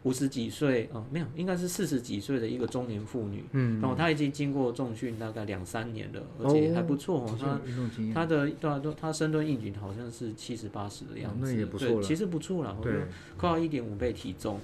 [0.04, 3.44] 五十几岁啊，没有，应该是四十几岁的一个中年妇女。
[3.52, 7.38] 嗯，然后她已经经过重训大概两三年了，而且还不错哦。
[7.40, 7.60] 她
[8.14, 12.94] 她的对啊，她深蹲硬举好像是七十八十的样子，那也不错其实不错了，对，
[13.38, 14.60] 快要一点五倍体重。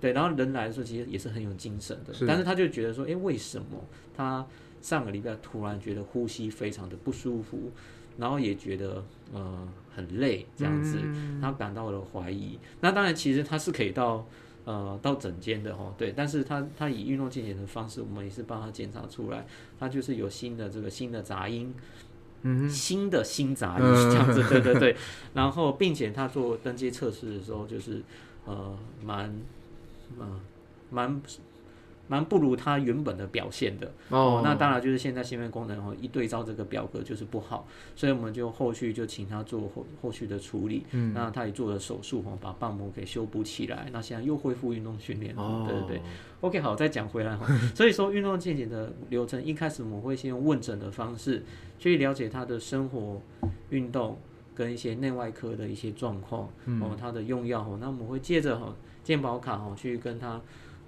[0.00, 3.84] 对，然后人来的时候其实也是很有精神的，但是他就觉得说，哎，为什么
[4.16, 4.46] 他？
[4.80, 7.70] 上个礼拜突然觉得呼吸非常的不舒服，
[8.16, 10.98] 然后也觉得呃很累这样子，
[11.40, 12.58] 他感到了怀疑。
[12.80, 14.26] 那当然其实他是可以到
[14.64, 19.46] 呃到诊间的哈，对，但是他他以运动健检的方式，我们也是帮他检查出来，
[19.78, 21.74] 他就是有新的这个新的杂音，
[22.42, 24.96] 嗯，新的新杂音这样子，对对对。
[25.34, 28.02] 然后并且他做登记测试的时候，就是
[28.46, 29.38] 呃蛮
[30.18, 30.40] 嗯
[30.90, 31.20] 蛮。
[32.10, 33.88] 蛮不如他原本的表现的。
[34.08, 46.02] 哦，那当然就是现在心肺功能哦，一对照这个表格就是不好，所以我们就后续就请他做后后续的处理，嗯，那他也做了手术哦，把瓣膜给修补起来，那现在又恢复运动训练哦，对对对
[46.40, 47.46] ，OK 好，再讲回来哈，
[47.76, 51.44] 所以说运动健检的流程一开始我们会先用问诊的方式
[51.78, 53.22] 去了解他的生活、
[53.68, 54.18] 运动
[54.52, 60.40] 跟一些内外科的一些状况哦，他的用药哦，那我们会借着哈健保卡哦去跟他。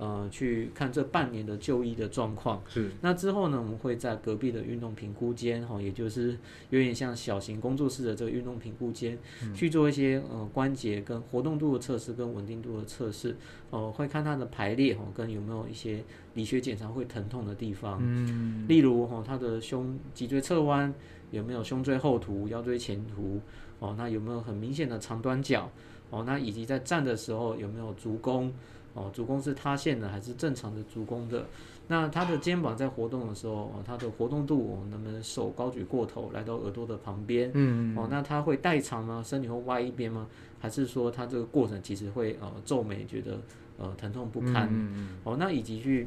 [0.03, 2.61] 呃，去看这半年的就医的状况。
[2.69, 2.91] 是。
[3.03, 6.37] 那之后呢，我们会在隔壁的运动评估间，哈，也就是
[6.71, 9.17] 有点像小型工作室的这个运动评估间，
[9.55, 13.37] 去做一些呃关节跟活动度的测试跟稳定度的测试。
[13.71, 16.03] 哦，会看它的排列，哈，跟有没有一些
[16.35, 18.01] 理学检查会疼痛的地方。
[18.03, 18.67] 嗯。
[18.67, 20.93] 例如，哈，他的胸脊椎侧弯
[21.31, 23.41] 有没有胸椎后凸、腰椎前凸？
[23.79, 25.71] 哦，那有没有很明显的长短脚？
[26.11, 28.53] 哦，那以及在站的时候有没有足弓？
[28.95, 31.47] 哦，足弓是塌陷的还是正常的足弓的？
[31.89, 37.51] 那他的肩膀在活动的时候，哦，他的活动度能不能手高举过头来到耳朵的旁边？
[37.55, 39.23] 嗯哦，那他会代偿吗？
[39.25, 40.27] 身体会歪一边吗？
[40.61, 43.41] 还是说他这个过程其实会呃皱眉，觉得
[43.79, 44.69] 呃疼痛不堪？
[44.71, 45.09] 嗯嗯。
[45.25, 46.07] 哦，那以及去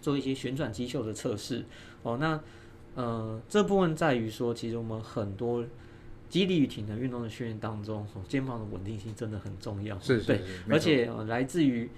[0.00, 1.64] 做一些旋转肌袖的测试。
[2.02, 2.38] 哦，那
[2.94, 5.64] 呃这部分在于说，其实我们很多
[6.28, 9.98] 肌力与体能运动的训练当中，肩膀的稳定性真的很重要。
[10.00, 10.26] 是是。
[10.26, 11.88] 对，而且来自于。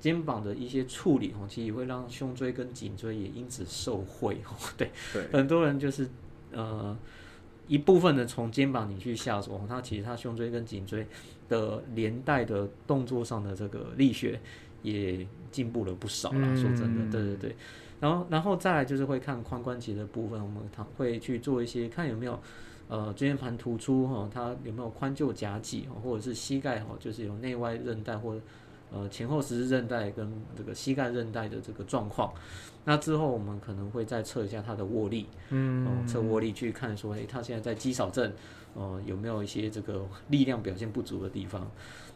[0.00, 4.56] 肩膀的一些处理哦，其实也会让胸椎跟颈椎也因此受惠 哦。
[4.78, 4.90] 对，
[5.30, 6.08] 很多人就是
[6.52, 6.96] 呃
[7.68, 11.06] 一部分的从肩膀你去下手，他其实他胸椎跟颈椎
[11.50, 14.40] 的连带的动作上的这个力学
[14.82, 16.56] 也进步了不少了。
[16.56, 17.56] 说真的，对对对。
[18.00, 22.40] 然后，然后再来就是会看髋关节的部分，我们他会去做一些看有没有
[22.88, 28.40] 呃椎间盘突出哈，它有没有髋臼夹脊或者是膝盖哈，就是有内外韧带或者。
[28.92, 32.32] 呃，前后十字韧带跟这个膝盖韧带的这个状况，
[32.84, 38.32] 那之后我们可能会再测一下他的握力，嗯，测握力去看说，哎，他现在在肌少症，
[38.74, 41.70] 呃，有没有一些这个力量表现不足的地方？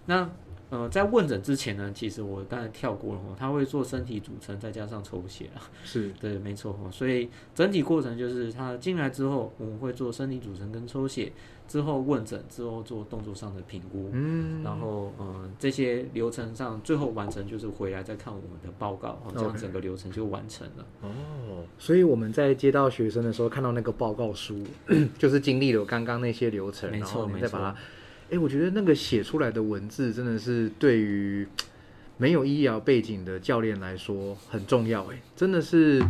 [0.07, 0.29] 那
[0.71, 11.33] 呃，在问诊之前呢，其实我刚才跳过了哈，他会做身体组成，再加上抽血啊，是对，没错哈，所以整体过程就是他进来之后，我们会做身体组成跟抽血。
[11.67, 20.87] 之后问诊，之后做动作上的评估，嗯，然后嗯这些流程上最后完成就是回来再看我们的报告，这样整个流程就完成了。
[21.01, 24.63] 哦，所以我们在接到学生的时候看到那个报告书，
[25.19, 27.59] 就是经历了刚刚那些流程，没错没错。
[28.31, 31.47] 哎，我觉得那个写出来的文字真的是对于
[32.19, 36.03] 没有医疗背景的教练来说很重要，哎，真的是。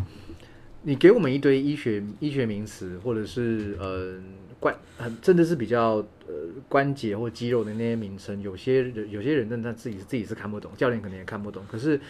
[0.86, 4.20] 你给我们一堆医学医学名词，或者是呃
[4.64, 5.96] 关很真的是比较
[6.26, 6.34] 呃
[6.70, 11.62] 关节或肌肉的那些名称，有些人有些人真的自己自己是看不懂，教练可能也看不懂。
[11.70, 12.00] 可是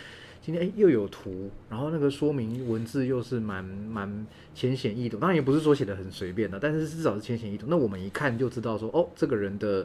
[0.40, 7.68] 今天哎又有图，然后那个说明文字又是蛮蛮浅显易懂，当然也不是说写的很随便的，但是至少是浅显易懂。
[7.68, 9.84] 那我们一看就知道说哦，这个人的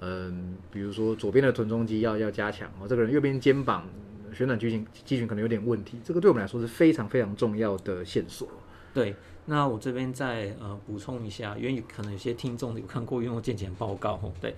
[0.00, 3.84] 嗯，比如说左边的臀中肌要要加强哦，这个人右边肩膀。
[4.36, 8.48] 旋转肌群肌群可能有点问题，这个对我们来说是非常非常重要的线索。
[8.92, 9.14] 对，
[9.46, 14.54] 那我这边再呃补充一下，因为可能有些听众有看过运动健检报告吼，对，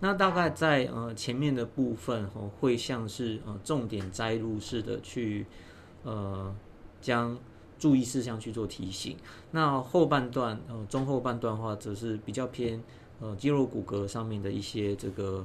[0.00, 5.46] 那大概在呃前面的部分吼，会像是呃重点摘录式的去
[6.04, 6.54] 呃
[7.00, 7.38] 将
[7.78, 9.16] 注意事项去做提醒，
[9.50, 12.82] 那后半段呃中后半段的话，则是比较偏
[13.20, 15.44] 呃肌肉骨骼上面的一些这个。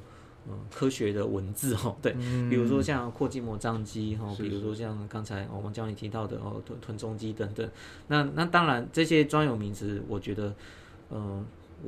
[0.49, 2.13] 嗯，科学的文字哈， 对，
[2.49, 7.69] 比如说像阔筋膜张肌哈，比如说像刚才我们教你提到的哦，臀臀中肌等等。
[8.07, 10.51] 那那当然这些专有名词，我觉得，
[11.11, 11.45] 嗯，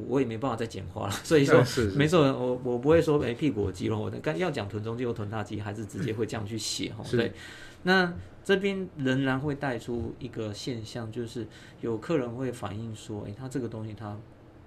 [0.08, 1.12] 我也没办法再简化了。
[1.26, 1.63] 所以说，
[1.98, 7.04] 没错，我我不会说哎屁股肌肉，我刚要讲臀中肌或臀大肌，还是直接会这样去写哈。
[7.10, 7.34] 对，
[7.82, 8.13] 那
[8.44, 11.48] 这边仍然会带出一个现象，就是
[11.82, 14.16] 有客人会反映说，哎，他这个东西他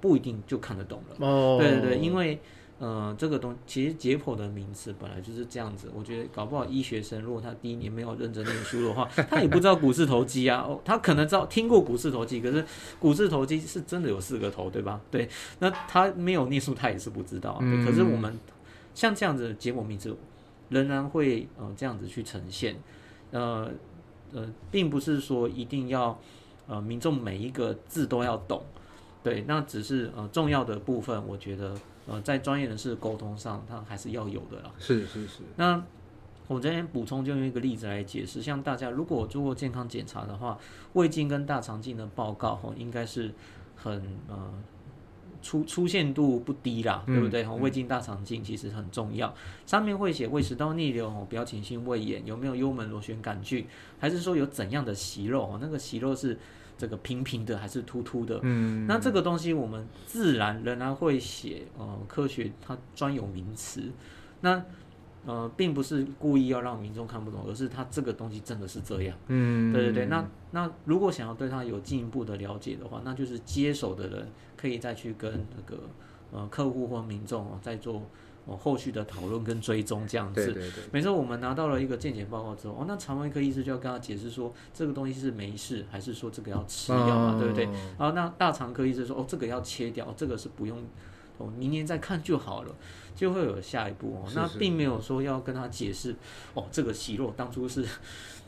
[0.00, 1.24] 不一定就看得懂了。
[1.24, 2.40] 哦，对对对，因为。
[2.78, 5.90] 呃，这个东其实解剖的名词本来就是这样子。
[5.94, 10.60] 我觉得搞不好医学生如果他第一年没有认真念书的话， 他也不知道股四头肌啊。
[10.60, 12.62] 哦，他可能知道听过股四头肌，可是
[13.00, 15.00] 股四头肌是真的有四个头，对吧？
[15.10, 15.26] 对，
[15.58, 17.54] 那他没有念书，他也是不知道。
[17.82, 18.38] 可是我们
[18.94, 20.14] 像这样子的解剖名词，
[20.68, 22.76] 仍然会呃这样子去呈现。
[23.30, 23.70] 呃
[24.34, 26.20] 呃，并不是说一定要
[26.66, 28.62] 呃民众每一个字都要懂，
[29.22, 31.74] 对，那只是呃重要的部分，我觉得。
[32.06, 34.70] 呃，在专业人士沟通上，他还是要有的啦。
[34.78, 35.42] 是是是。
[35.56, 35.82] 那
[36.46, 38.40] 我这边补充，就用一个例子来解释。
[38.40, 40.56] 像大家如果做过健康检查的话，
[40.92, 43.32] 胃镜跟大肠镜的报告，吼，应该是
[43.74, 44.52] 很呃
[45.42, 47.42] 出出现度不低啦，对不对？
[47.42, 49.34] 吼，胃镜、大肠镜其实很重要。
[49.66, 53.66] 上面会写胃食道逆流、吼，表情性胃炎，有没有幽门螺旋杆菌，
[53.98, 55.42] 还是说有怎样的息肉？
[55.42, 56.38] 哦，那个息肉是。
[56.78, 58.38] 这个平平的还是凸凸的？
[58.42, 63.82] 嗯，那这个东西我们自然仍然会写，呃，科学它专有名词。
[64.40, 64.62] 那
[65.24, 69.16] 呃，并不是故意要让民众看不懂，而是它这个东西真的是这样。
[69.28, 70.06] 嗯，对对对。
[70.06, 75.82] 那那如果想要对它有进一步的了解的话，那就是接手的人可以再去跟那个
[76.30, 78.02] 呃客户或民众哦再做。
[78.46, 80.84] 哦，后续的讨论跟追踪这样子，对对对。
[80.92, 87.64] 每次我们拿到了一个健检报告之后，哦，那肠胃科医师就要跟他解释说，这个东西是没事，还是说这个要吃药嘛，对不对？
[87.98, 90.78] 然后那大肠科医师说，哦，这个要切掉，这个是不用，
[91.38, 92.72] 哦，明年再看就好了，
[93.16, 94.30] 就会有下一步哦。
[94.32, 96.14] 那并没有说要跟他解释，
[96.54, 97.84] 哦，这个息肉当初是，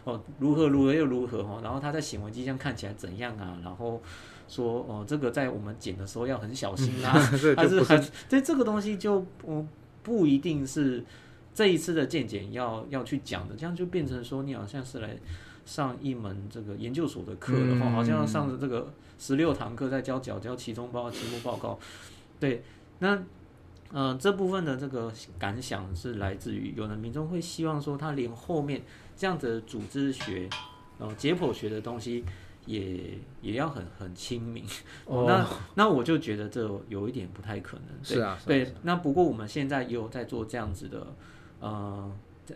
[0.05, 3.59] 哦，如何如何又如何哈，然后他在显微镜上看起来怎样啊？
[3.65, 4.01] 然后
[4.47, 7.13] 说，哦，这个在我们剪的时候要很小心啊，
[7.59, 9.67] 还是很，这这个东西就不。
[10.03, 11.05] 不一定是
[11.55, 15.17] 这一次的见解要要去讲的，这样就变成说你好像是来
[15.67, 21.79] 上一门这个研究所的课的话，好像上的这个十六堂课在教教教期中报告、期末报告。
[22.41, 22.63] 对，
[23.01, 23.23] 那
[23.93, 28.83] 呃这部分的这个感想是来自于有的民众会希望说，他连后面
[29.17, 30.49] 这样子组织学、
[30.99, 32.25] 呃解剖学的东西。
[32.69, 34.63] 也也要很很亲民，
[35.07, 38.05] 那那我就觉得这有一点不太可能。
[38.05, 38.75] 是啊，对。
[38.83, 41.07] 那不过我们现在也有在做这样子的，
[41.61, 42.13] 呃，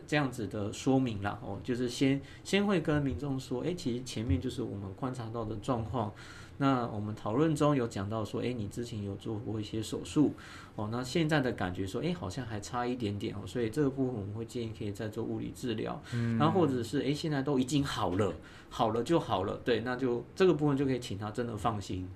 [0.06, 1.38] 这样子的说明啦。
[1.42, 6.12] 哦，就是先先会跟民众说，哎，其实前面就是我们观察到的状况。
[6.58, 10.34] 那我们讨论中有讲到说，哎，你之前有做过一些手术，
[10.74, 18.32] 哦，那现在的感觉说，哎，好像还差一点点哦，所以这个部分我们会建议可以再做物理治疗，嗯，然后或者是，哎，现在都已经好了，
[18.68, 22.08] 好了就好了，对，那就这个部分就可以请他真的放心。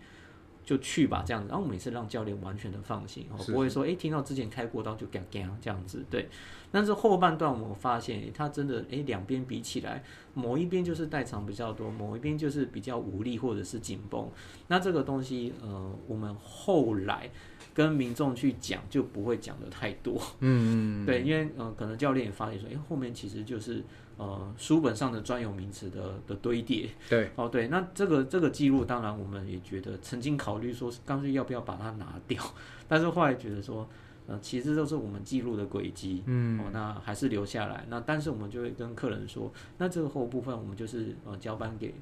[0.64, 6.28] 就去吧，这样子，然后每次让教练完全的放心，哦，不会说，哎，听到之前开过刀就嘎嘎这样子，对。
[6.72, 10.02] 但是后半段我发现，他真的，哎，两边比起来，
[10.34, 14.28] 某一边就是代偿比较多，某一边就是比较无力或者是紧绷。
[14.66, 17.30] 那这个东西，呃，我们后来
[17.76, 23.84] 跟民众去讲，就不会讲的太多，嗯嗯， 对，因为，呃，可能教练也发现说，哎，后面其实就是。
[24.18, 32.42] 呃，书本上的专有名词的的堆叠，对，哦对，那这个这个记录，当然我们也觉得曾经考虑说，干脆要不要把它拿掉，
[32.88, 33.86] 但是后来觉得说，
[34.26, 37.84] 呃，其实都是我们记录的轨迹，嗯，哦，那还是留下来。
[37.90, 41.94] 那但是我们就会跟客人说，那这个后部分我们就是呃交班给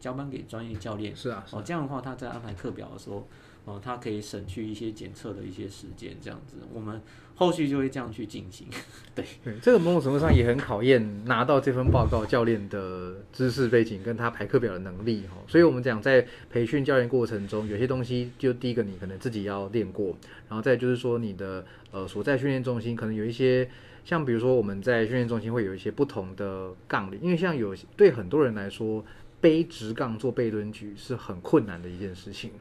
[0.00, 3.28] 交班给专业教练，是啊，哦这样的话他在安排课表的时候，
[3.68, 7.00] 哦，它可以省去一些检测的一些时间，这样子，我们
[7.34, 8.66] 后续就会这样去进行。
[9.14, 15.36] 对，对，这个某种程度上也很考验拿到这份报告教练的知识背景跟他排课表的能力哈。
[15.46, 20.16] 所以我们讲在培训教练过程中，有些东西就第一个你可能自己要练过，
[20.48, 23.68] 然后再就是说你的呃所在训练中心可能有一些。
[24.04, 29.04] 像比如说，我们在训练中心会有一些不同的杠铃，因为像有对很多人来说，
[29.38, 32.52] 背直杠做背蹲举是很困难的一件事情。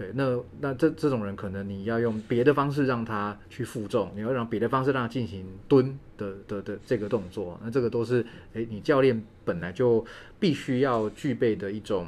[0.00, 8.24] 对，那那这这种人可能你要用别的方式让他去负重，你要让别的方式让他进行蹲的的的这个动作，那这个都是
[8.54, 10.02] 诶，你教练本来就
[10.38, 12.06] 必须要具备的一种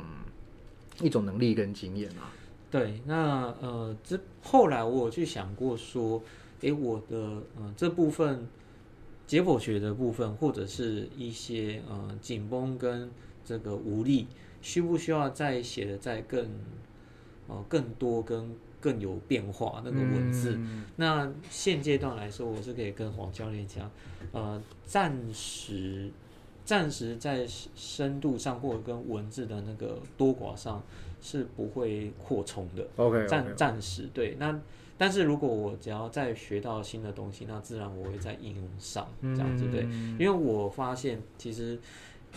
[1.03, 2.33] 一种能力跟经验啊。
[2.71, 6.23] 对，那呃，这后来我有去想过说，
[6.63, 7.19] 诶，我的
[7.59, 8.49] 呃这部分。
[9.25, 13.09] 解剖学的部分，或者是一些呃紧绷跟
[13.43, 14.27] 这个无力，
[14.61, 16.45] 需不需要再写的再更
[17.49, 20.59] 呃更多跟更有变化那个文字？
[20.97, 23.91] 那现阶段来说，我是可以跟黄教练讲，
[24.33, 26.11] 呃，暂时
[26.65, 30.83] 暂时在深度上或者跟文字的那个多寡上
[31.21, 32.87] 是不会扩充的。
[32.97, 34.61] OK，暂暂时对那。
[34.99, 41.77] 但是如果我只要再学到新的东西，那自然我会在应用上这样子对，因为我发现其实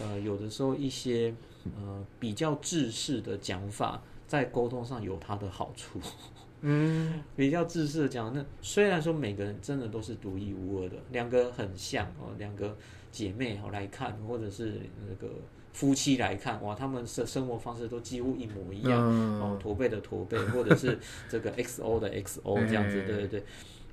[0.02, 1.32] 呃有的时候一些
[1.78, 4.02] 呃比较制式的讲法，
[4.36, 6.00] 在沟通上有它的好处。
[6.62, 12.76] 嗯， 比较自私的讲，那虽然说每个人真的都是独一无二的，两个很像哦，两个
[13.12, 15.34] 姐妹哦来看，或者是那个。
[15.76, 18.98] 夫妻来看，哇，他们生生活方式都几乎一模一样，
[19.42, 23.44] 哦，驼背的驼背，或者是这个 XO 的 XO 这样子，对 对对，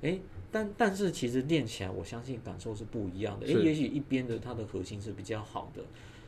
[0.01, 0.19] 哎，
[0.49, 5.83] 但但是其实练起来，我相信感受是不一样的，诶，也许一边的它的核心是比较好的，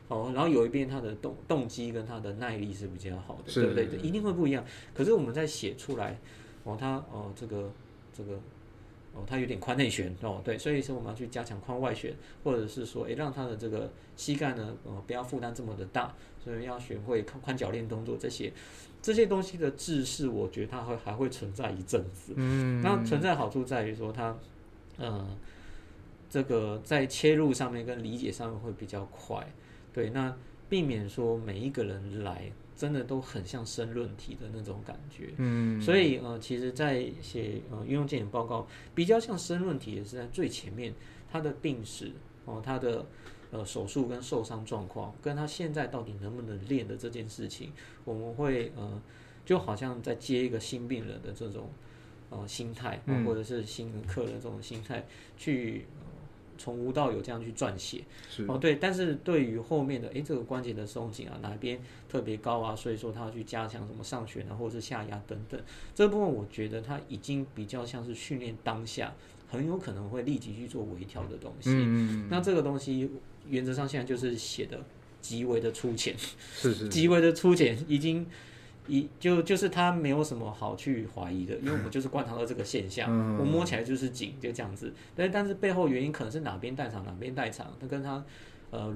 [0.08, 3.86] 哦，然后有一边他的动动机跟他的耐力是比较好的，对不对？
[4.02, 4.64] 一定会不一样。
[4.94, 6.20] 可是我们在写出来，
[6.64, 7.72] 哦，他哦，这个
[8.14, 8.40] 这个。
[9.18, 18.52] 哦，他有点髋内旋哦，对，所以说我们要去加强髋外旋，或者是说，诶，让他的这个膝盖呢，呃，不要负担这么的大，所以要学会髋髋脚链动作这些，
[19.02, 22.34] 这些东西的制式，我觉得它会还会存在一阵子。
[22.36, 24.38] 嗯，那存在好处在于说它，
[24.98, 25.26] 呃，
[26.30, 29.48] 这个在切入上面跟理解上面会比较快，
[29.96, 30.36] 对，那
[30.70, 32.52] 避免说每一个人来。
[32.78, 40.94] 真的都很像申论题的那种感觉，嗯，所以呃，其实，在写呃运用健检报告，比较像申论题，也是在最前面，
[41.32, 42.12] 他的病史
[42.44, 43.06] 哦，他的
[43.52, 47.72] 呃手术跟受伤状况，跟他现在到底能不能练的这件事情，
[48.04, 49.02] 我们会呃，
[49.46, 51.70] 就好像在接一个新病人的这种
[52.30, 55.06] 呃心态，或者是新客的这种心态
[55.38, 55.86] 去。
[56.58, 58.04] 从无到有这样去撰写，
[58.48, 61.80] 哦对，但是对于后面的哎这个关节的松紧啊，哪边
[62.10, 65.60] 特别高啊，所以说他要去加强什么上旋啊，或者是下压等等，
[65.94, 69.14] 这部分我觉得他已经比较像是训练当下
[69.50, 71.70] 很有可能会立即去做微调的东西。
[71.72, 73.10] 嗯那这个东西
[73.48, 74.80] 原则上现在就是写的
[75.22, 76.16] 极为的粗浅，
[76.56, 78.26] 是是，极为的粗浅，已经。
[78.88, 83.10] 一就就是他没有什么好去怀疑的，因为我们就是观察到这个现象，
[83.40, 84.94] 我摸起来就是紧，就这样子。
[85.16, 88.24] 但但是背后原因可能是哪边代偿，哪边代偿，他跟他
[88.70, 88.96] 呃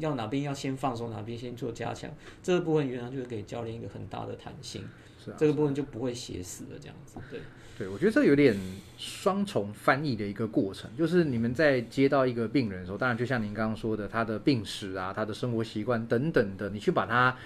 [0.00, 2.10] 要哪边要先放松，哪边先做加强，
[2.42, 4.82] 这个部分原来就是给教练一个很大的弹性，
[5.22, 7.18] 是啊，这个部分就不会写死了这样子。
[7.30, 7.40] 对，
[7.78, 8.56] 对我觉得这有点
[8.96, 17.36] 双重翻译的一个过程，就是你们在接到一个病人的时候，当然就像您刚刚说的，他的病史啊，他的生活习惯等等的，你去把它。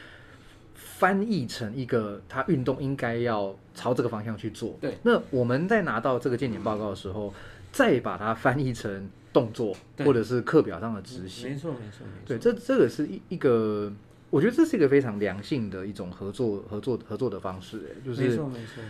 [1.01, 4.77] 翻译成一个他运动应该要朝这个方向去做。
[4.83, 7.33] 对，那我们在拿到这个健检报告的时候，
[7.73, 11.53] 再把它翻译成动作或者是课表上的执行。
[11.53, 12.27] 没错，没错，没错。
[12.27, 13.91] 对，这这个是一一个，
[14.29, 17.79] 我觉得这是一个非常良性的一种合作合作合作的方式。
[17.91, 18.83] 哎，就是没错，没错。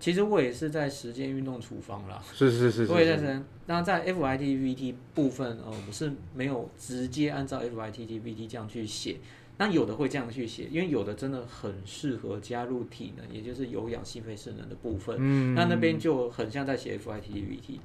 [0.00, 2.22] 其实我也是在实践运动处方啦。
[2.32, 2.86] 是是是。
[2.86, 9.18] 我也在实那在 FITVT 部分，呃，我是没有直接按照 FITVT 这样去写。
[9.60, 15.16] 那有的会这样去写，因为有的真的很适合加入体能，也就是有氧心肺肾能的部分。
[15.18, 17.80] 嗯，那那边就很像在写 FITVT。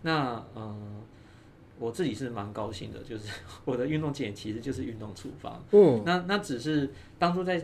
[0.00, 0.74] 那呃，
[1.78, 3.30] 我自己是蛮高兴的，就是
[3.66, 5.62] 我的运动检其实就是运动处方。
[5.72, 7.62] 嗯，那那只是当初在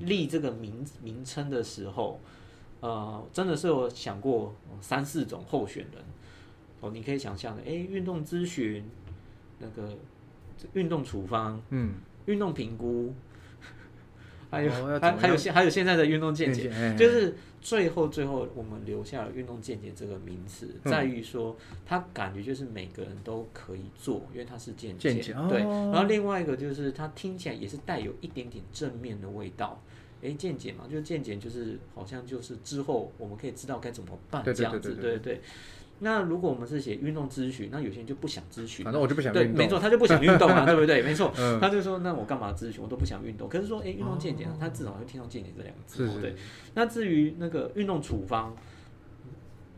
[0.00, 2.20] 立这个名名称的时候，
[2.80, 6.04] 呃，真的是有想过三四种候选人。
[6.80, 8.84] 哦，你可以想象的，哎，运动咨询，
[9.58, 9.96] 那个
[10.74, 11.94] 运动处方，嗯。
[12.26, 13.14] 运动评估，
[14.50, 14.70] 还有
[15.00, 25.14] 还还有现还有现在的运动见解，就是最后最后我们留下了运动见解这个名词，在于说它感觉就是每个人都可以做，因为它是见解，
[25.48, 25.60] 对。
[25.60, 29.82] 然后另外一个就是它听起来也是带有一点点正面的味道，
[30.22, 35.18] 哎，见解嘛，就是见解就是好像就是之后我们可以知道该怎么办这样子，对对对。
[35.18, 35.40] 对。
[36.00, 39.46] 那如果我们是写运动咨询，那有些人就不想咨询嘛，反正我就不想对。
[39.46, 41.02] 没错，他就不想运动啊， 对不对？
[41.02, 42.82] 没错，嗯他就说那我干嘛咨询？
[42.82, 43.48] 我都不想运动。
[43.48, 46.34] 可是说，哎，运动健检，他至少会听到健检这两个字，对。
[46.74, 48.54] 那至于那个运动处方，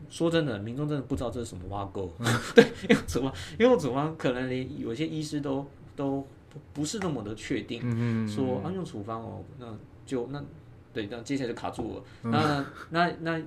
[0.09, 2.11] 说真的，民众真的不知道这是什么挖沟。
[2.53, 5.65] 对，运动处方，运动处方可能连有些医师都
[5.95, 9.67] 都不不是那么的确定，嗯嗯，说啊用处方哦，那
[10.05, 10.43] 就那
[10.91, 12.03] 对，那接下来就卡住了。
[12.23, 13.41] 嗯那那那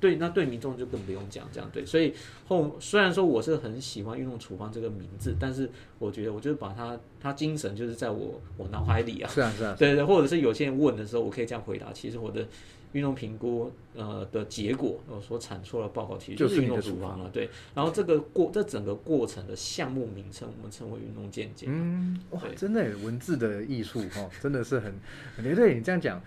[0.00, 1.84] 对，那对民众就更不用讲，这样对。
[1.84, 2.14] 所以
[2.48, 9.30] 后虽然说我是很喜欢运动处方这个名字，但是我觉得我就是把它它精神就是在我我脑海里啊。
[9.30, 11.92] 是啊是啊，对对，或者是有些人问的时候，我可以这样回答。
[11.92, 12.46] 其实我的
[12.92, 17.30] 运动评估呃的结果，我所产出的报告其实就是是运动处方了。
[17.32, 21.68] 对，然后这个过这整个过程的项目名称，我们称为运动健检。
[21.70, 24.92] 嗯，哇，真的耶文字的艺术哈，真的是很，
[25.36, 26.20] 很对你这样讲，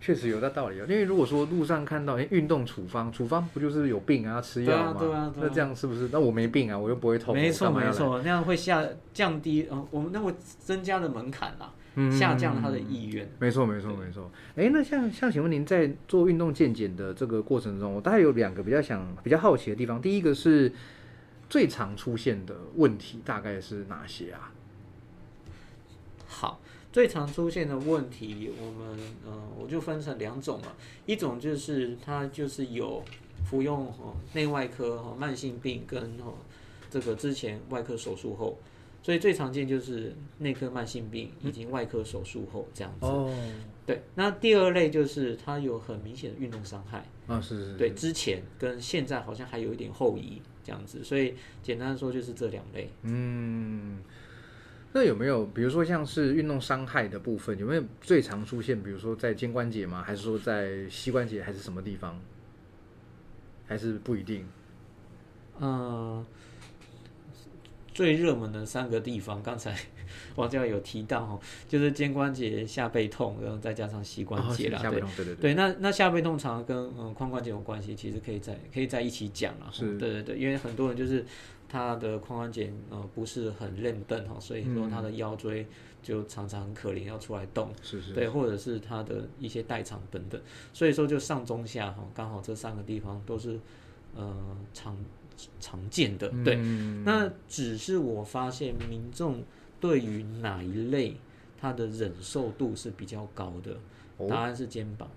[0.00, 0.86] 确实有那道理哦。
[0.88, 4.96] 因为如果说路上看到哎运动处方，处方不就是有病啊吃药吗？
[4.98, 6.08] 对啊对啊对啊那这样是不是？
[6.12, 13.28] 那我没病啊，我又不会痛，没错没错，那样会下降低，呃，我们那会增加了门槛啦，嗯下降他的意愿。
[13.38, 14.30] 没错，没错，没错。
[14.54, 20.00] 哎，那像像，请问您在做运动健检的这个过程中，我大概有两个比较想、比较好奇的地方。
[20.00, 20.72] 第一个是
[21.48, 24.52] 最常出现的问题大概是哪些啊？
[26.28, 26.60] 好，
[26.96, 30.68] 最常出现的问题，我们呃，我就分成两种嘛，
[31.04, 33.04] 一种就是它就是有
[33.44, 36.32] 服用哦内外科哦慢性病跟哦
[36.88, 38.58] 这个之前外科手术后，
[39.02, 43.04] 所以最常见就是内科慢性病以及外科手术后这样子。
[43.04, 43.30] 哦，
[43.84, 47.06] 对，那第二类就是它有很明显的运动伤害。
[47.26, 52.88] 啊，是是是，对，之前跟现在好像还有一点后移这样子，所以简单说就是这两类。
[53.02, 53.98] 嗯，
[54.98, 58.82] 那有没有比如说像是运动伤害的部分，有没有最常出现？
[58.82, 60.02] 比如说在肩关节吗？
[60.02, 62.18] 还是说在膝关节，还是什么地方？
[63.66, 64.48] 还是不一定？
[65.60, 66.24] 嗯，
[67.92, 69.76] 最热门的三个地方，刚才
[70.34, 74.78] 王教有提到哦，就是肩关节、下背痛，然后再加上膝关节啦。
[74.78, 79.68] 对哦下背痛，对对对，对，那那下背痛常常跟嗯髋关节有关系，其实可以在可以在一起讲了。
[79.70, 81.22] 是对对对，因为很多人就是
[81.68, 85.66] 他的髋关节呃不是很韧凳哈，所以说他的腰椎
[86.02, 87.70] 就常常很可怜，要出来动。
[87.82, 90.40] 是是，对，或者是他的一些代偿等等，
[90.72, 93.58] 所以说就上中下哈，刚好这三个地方都是
[94.14, 94.96] 呃常
[95.60, 96.28] 常见的。
[96.44, 99.42] 对，嗯那只是我发现民众
[99.80, 101.16] 对于哪一类
[101.60, 103.76] 他的忍受度是比较高的，
[104.16, 105.08] 哦答案是肩膀。
[105.08, 105.12] 哦，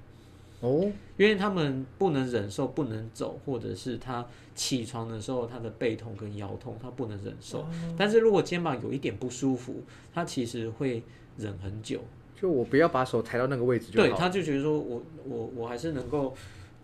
[0.62, 7.66] 因为他们不能忍受不能走，或者是他起床的时候他的背痛跟腰痛，他不能忍受。
[7.98, 9.84] 但是如果肩膀有一点不舒服，
[10.14, 11.02] 他其实会
[11.38, 12.02] 忍很久。
[12.36, 14.08] 就我不要把手抬到那个位置就好。
[14.08, 16.34] 对，他就觉得说我我我还是能够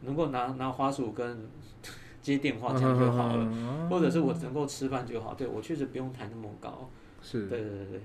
[0.02, 1.48] 能够拿拿滑鼠跟
[2.22, 5.34] 接电话这样就好了，了或者是我能够吃饭就好。
[5.34, 6.90] 对我确实不用抬那么高。
[7.22, 8.02] 是对对对对，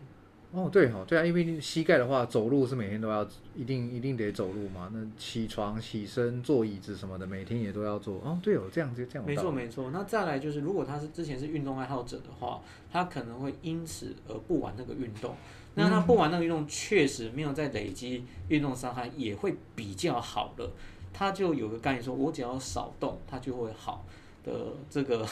[0.53, 3.24] 哦，对哈，对啊，因为膝盖的话，走路是每天都要，
[3.55, 4.90] 一定一定得走路嘛。
[4.92, 8.16] 那起床、起身、坐椅子什么的，每天也都要做。
[8.16, 9.90] 哦，对哦，这样子这样没错没错。
[9.92, 15.36] 那再来就是，如果他是之前是运动爱好者的话，他可能会因此而不玩那个运动。
[15.76, 20.72] 那他不玩那个运动，确实没有在累积运动伤害，也会比较好了。
[21.12, 24.05] 他就有个概念说，我只要少动，它就会好
[24.44, 24.53] 的
[24.88, 25.24] 这个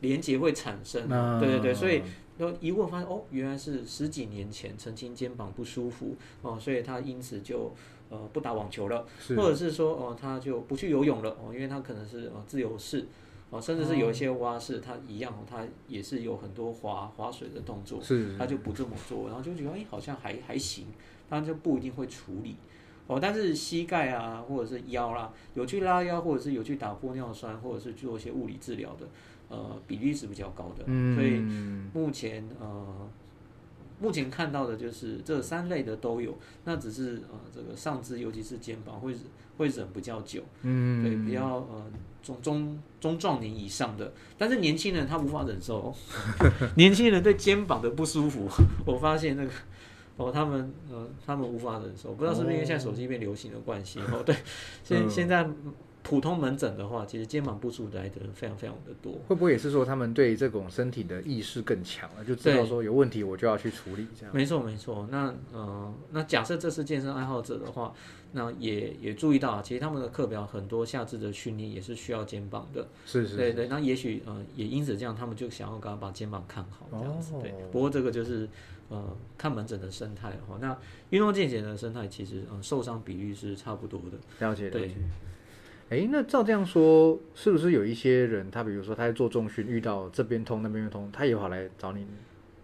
[0.00, 1.08] 连接会产生。
[1.10, 2.02] 啊对对对，所以
[2.38, 7.72] 然后一问发现哦，原来是十几年前曾经肩膀不舒服哦，所以他因此就
[8.10, 9.04] 呃不打网球了，
[9.36, 13.06] 或者是说哦他就不去游泳了哦，因为他可能是呃自由式
[13.50, 20.86] 哦，甚至是有一些蛙式，他一样哦，他也是有很多划划水的动作，是他就不这么做，然后就觉得哎好像还还行，
[21.28, 22.56] 他就不一定会处理。
[23.08, 29.06] 哦，但是膝盖啊，或者是腰啦、有去拉腰，或者是有去打玻尿酸，或者是做一些物理治疗的，
[29.48, 30.84] 呃，比例是比较高的。
[30.86, 31.40] 嗯，所以
[31.92, 33.08] 目前呃，
[34.00, 39.14] 目前看到的就是这三类的都有，那只是呃这个上肢，尤其是肩膀会
[39.56, 41.84] 会忍比较久，嗯，对，比较呃
[42.22, 45.94] 中中中壮年以上的，但是年轻人他无法忍受，哦。
[46.76, 48.48] 年轻人对肩膀的不舒服，
[48.86, 49.50] 我发现那个。
[50.18, 54.00] 哦，他们呃，他们无法忍受，不知道是不是因为现在手机变流行的关系。
[54.00, 54.34] 哦，对，
[54.82, 55.08] 现嗯。
[55.08, 55.48] 现在
[56.08, 59.12] 普通门诊的话，其实肩膀不舒服来的人非常非常的多。
[59.28, 64.34] 会不会也是说他们对这种身体的意识更强了，就知道对说有问题我就要去处理这样？
[64.34, 67.92] 没错没错，那呃，那假设这是健身爱好者的话，
[68.32, 72.88] 那也也注意到啊，其实他们的课表很多下肢的训练也是需要肩膀的。
[73.04, 77.34] 是是是，对对，那也许呃也因此这样，他们就想要赶快把肩膀看好这样子。
[77.42, 78.48] 对哦，不过这个就是
[78.88, 80.56] 呃看门诊的生态哈。
[80.58, 80.74] 那
[81.10, 84.16] 运动健检的生态其实呃受伤比率是差不多的。
[84.38, 84.94] 对了解了解。
[85.90, 92.06] 哎，那照这样说，是不是有一些人，他比如说他在做重训，遇到这边通那边通，他也跑来找你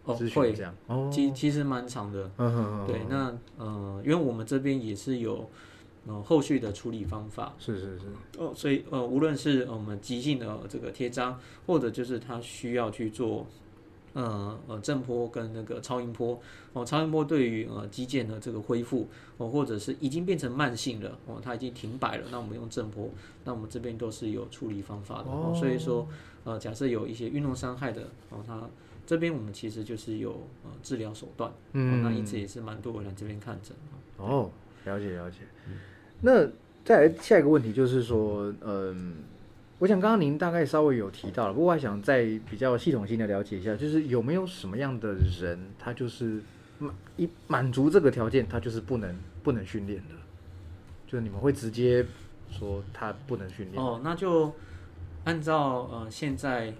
[0.05, 0.75] 哦咨询会这样？
[0.89, 2.31] 哦，其其实蛮长的。
[2.37, 5.49] 嗯对，那呃因为我们这边也是有
[6.07, 7.55] 呃后续的处理方法。
[7.59, 8.05] 是是是，
[8.37, 13.47] 哦，所以呃，无论是呃我们急性的这个贴章，或者就是他需要去做
[14.14, 16.40] 呃呃震波跟那个超音波
[16.72, 19.06] 哦，超音波对于呃肌腱的这个恢复
[19.36, 23.10] 哦，或者是已经变成慢性了哦，它已经停摆了，那我们用震波，
[23.44, 26.08] 那我们这边都是有处理方法的哦所以说
[26.44, 28.62] 呃，假设有一些运动伤害的哦，它
[29.06, 30.30] 这边我们其实就是有
[30.62, 33.76] 呃治疗手段，嗯哦，那因此也是蛮多人来这边看诊。
[34.16, 34.50] 哦，
[34.84, 35.38] 了解了解。
[36.20, 36.46] 那
[36.84, 39.16] 再来下一个问题就是说，嗯，
[39.81, 46.41] 我想刚刚您大概稍微有提到了，不过还想再比较系统性的了解一下，就是有没有什么样的人，他就是
[46.79, 50.14] 满一满足这个条件，他就是不能不能训练的，
[51.07, 52.07] 就是你们会直接
[52.51, 53.83] 说他不能训练。
[53.83, 54.55] 哦，那就
[55.25, 56.72] 按照呃现在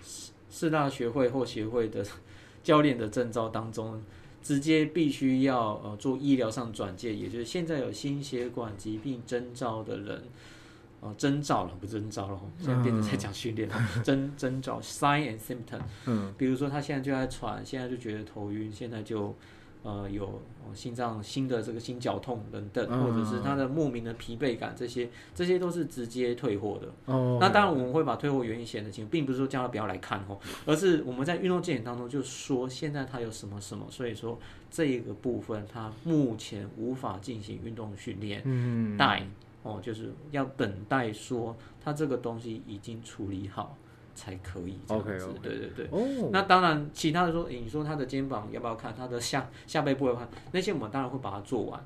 [0.00, 2.04] 四四大学会或协会的
[2.64, 4.02] 教练的证照当中，
[4.42, 10.22] 直接必须要呃做医疗上转介，也就是现在有心血管疾病征兆的人。
[11.04, 13.74] 呃，征兆了，不征兆了，现在变成在讲训练了。
[14.04, 16.32] 征征兆 （sign and symptom），嗯。
[16.38, 19.34] 比如说他现在就在喘，现在就觉得头晕，现在就
[19.82, 27.12] 呃有呃心脏新的这个心绞痛等等，嗯或者是他的莫名的疲惫感，这些这些都是直接退货的。
[27.12, 34.38] 哦，那当然我们会把退货原因写得清楚，并不是说叫他不要来看哦，而是我们在运动健检当中就说现在他有什么什么，所以说
[34.70, 38.96] 这一个部分他目前无法进行运动训练，嗯。
[38.96, 39.26] 待
[39.62, 43.76] 哦，就是要等待说他这个东西已经处理好
[44.14, 45.34] 才可以这样子。
[45.42, 45.86] 对对对。
[45.90, 48.94] 哦，那当然，其他的说，诶你说他的肩膀要不要看？
[48.94, 50.28] 他的下下背部要看？
[50.52, 51.80] 那些我们当然会把它做完。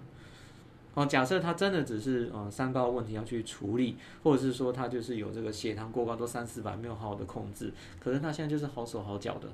[0.95, 7.70] 哦，假设他真的只是呃三高问题要去处理，或者是说他就是有这个血糖过高，都三四百没有好好的控制，
[8.01, 9.49] 可是他现在就是好手好脚的。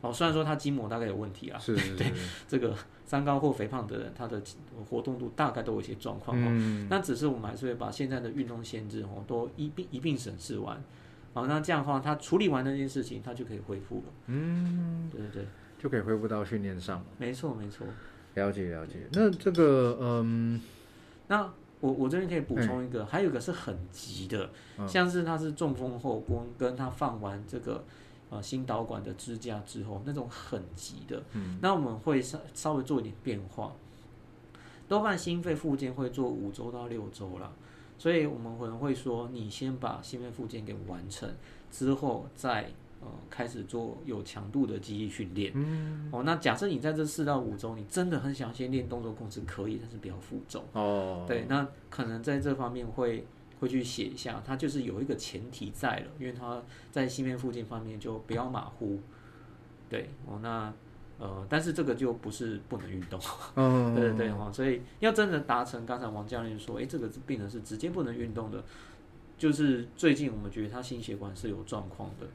[0.00, 2.04] 哦，虽然说他筋膜大概有问题啊，是是 是，
[2.46, 2.74] 这个
[3.04, 4.40] 三高或肥胖的人，他的
[4.88, 6.46] 活动度大概都有一些状况哦。
[6.48, 10.82] 嗯，那只是我们还是会把现在的运动限制哦都一并一并审视完。
[11.34, 14.02] 好，那这样的话，他处理完那件事情，他就可以恢复了。
[14.26, 15.46] 嗯，对对对，
[15.78, 17.04] 就可以恢复到训练上。
[17.18, 17.86] 没错没错。
[18.34, 18.94] 了解了解。
[19.12, 20.60] 那这个嗯，
[21.26, 21.42] 那
[21.80, 27.84] 我我这边可以补充一个，还有一个是很急的，嗯像是他是中风后跟跟他放完这个
[28.30, 33.72] 呃心导管的支架之后，那种很急的，嗯那我们会稍稍微做一点变化。
[34.88, 37.52] 多半心肺复健会做五周到六周啦，
[37.98, 41.30] 所以我们可能会说，你先把心肺复健给完成
[41.70, 42.70] 之后，再
[43.02, 45.52] 呃开始做有强度的肌力训练。
[45.54, 50.64] 嗯，哦，那假设你在这四到五周，你真的很想先练动作控制，可以，但是不要负重。
[50.72, 53.26] 哦，对，那可能在这方面会
[53.60, 59.00] 会去写一下，它就是有一个前提在了，因为它在心面附近方面就不要马虎。
[59.88, 60.72] 对，哦，那
[61.18, 63.18] 呃，但是这个就不是不能运动，
[63.56, 68.62] 嗯，对对对哈、所以要真的达成刚才王教练说，诶，这个病人是直接不能运动的，
[69.36, 72.26] 就是最近我们觉得他心血管是有状况的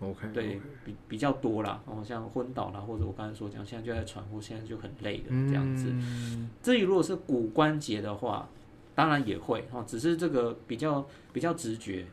[0.00, 5.86] ，，OK，对，比比较多啦，哦，像昏倒啦，或者我刚才所讲，现在就在喘呼现在就很累的这样子。
[5.92, 8.48] 嗯至于如果是骨关节的话，
[8.96, 12.06] 当然也会哦，只是这个比较比较直觉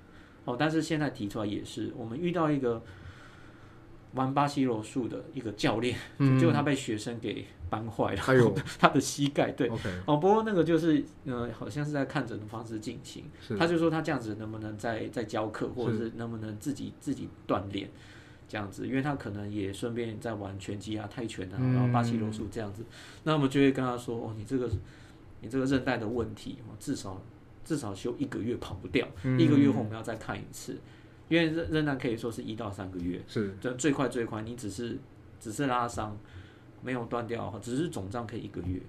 [0.45, 0.55] 哦。
[0.59, 2.79] 但是现在提出来也是，我们遇到一个
[4.13, 6.37] 玩巴西柔术的一个教练，嗯。
[6.37, 8.53] 结果他被学生给扳坏了，哎呦。
[8.77, 9.71] 他的膝盖对。
[10.05, 13.23] 哦，不过那个就是，呃，好像是在看诊的方式进行，
[13.57, 17.89] 他就说他这样子能不能再再教课，或者是是能不能自己自己锻炼，
[18.47, 21.73] 这样子，因为他可能也顺便在玩拳击啊、泰拳啊，嗯。
[21.73, 22.83] 然后巴西柔术这样子，
[23.23, 24.69] 那我们就会跟他说，哦，你这个
[25.43, 27.21] 你这个韧带的问题，哦，至少
[27.65, 29.37] 至少休一个月跑不掉，嗯。
[29.39, 30.79] 一个月后我们要再看一次，
[31.27, 34.97] 因为韧韧带可以说是一到三个月，是这最快最快，你只是
[35.39, 36.17] 只是拉伤，
[36.81, 38.81] 没有断掉，只是肿胀可以一个月，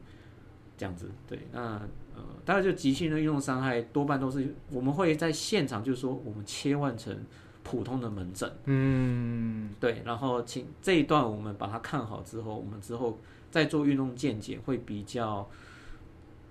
[0.78, 1.10] 这样子。
[1.26, 1.80] 对，那
[2.14, 7.16] 呃，大概就急性的运动伤害，多半都是我们会在现场就是说，我们切换成
[7.64, 9.70] 普通的门诊，嗯。
[9.80, 13.18] 对，然后请这一段我们把它看好之后，我们之后
[13.50, 15.48] 再做运动健检会比较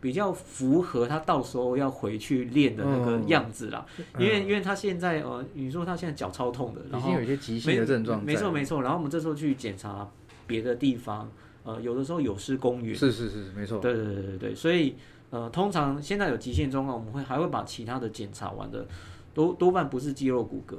[0.03, 3.85] 比较符合他到时候要回去练的那个嗯样子啦。
[4.19, 8.81] 因为因为他现在呃，你说他现在脚超痛的，然后已经有一些急性的症状在，没错没错。
[8.81, 10.05] 然后我们这时候去检查
[10.45, 11.31] 别的地方，
[11.63, 12.93] 呃，有的时候有失公允。
[12.93, 13.79] 是是是，没错。
[13.79, 14.97] 对对对对对，所以
[15.29, 18.85] 呃，通常现在有极限状况，我们会还会把其他的检查完的，
[19.33, 20.75] 多多半不是肌肉骨骼，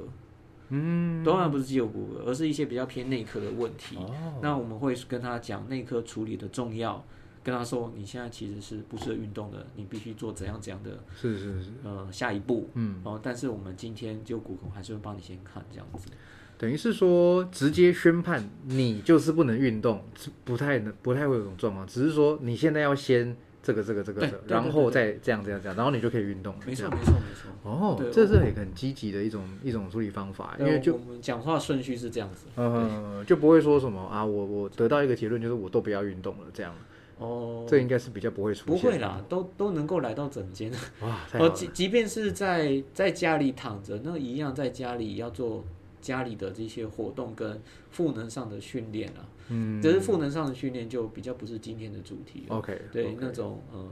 [0.69, 3.95] 嗯，多半不是肌肉骨骼，而是一些比较偏内科的问题。
[3.95, 4.13] 哦，
[4.43, 7.03] 那我们会跟他讲内科处理的重要，
[7.45, 12.71] 跟他说你现在其实是不适合运动的，你必须做怎样怎样的是是是，呃下一步。
[12.73, 16.07] 嗯，哦，但是我们今天就骨孔还是会帮你先看这样子。
[16.57, 26.61] 等于是说直接宣判你就是不能运动，是不太能不太会有这种状况，只是说你现在要先这个这个这个然后再这样这样这样，然后你就可以运动了。
[26.65, 27.69] 没错没错没错。
[27.69, 32.47] 哦，这是很很积极的一种一种处理方法，因为就我们讲话顺序是这样子。
[32.55, 36.73] 嗯就不会说什么啊，我我得到一个结论就是我都不要运动了这样，
[37.17, 38.75] 哦，这应该是比较不会出现。
[38.81, 40.71] 不会啦，都都能够来到诊间。
[41.01, 45.63] 哇， 太好哦，了即即便是在在家里躺着，那一样在家里要做
[46.01, 49.25] 家里的这些活动跟赋能上的训练啊。
[49.47, 52.57] 嗯只是赋能上的训练就比较不是今天的主题了。
[52.57, 53.87] ，OK，对那种呃，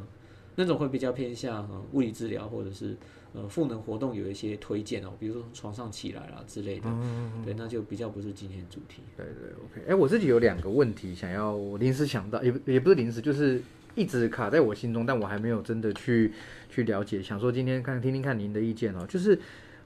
[0.55, 2.97] 那种会比较偏向呃物理治疗或者是
[3.33, 6.87] 呃赋能活动有一些推荐哦，比如说从床上起来啦之类的。
[6.87, 9.01] 嗯对，那就比较不是今天主题。
[9.17, 9.91] 对对，OK。
[9.91, 13.61] 哎，我自己有两个问题想要我临时想到，也不也不是临时，就是
[13.95, 16.31] 一直卡在我心中，但我还没有真的去
[16.69, 17.21] 去了解。
[17.21, 19.39] 想说今天看听听看您的意见哦，就是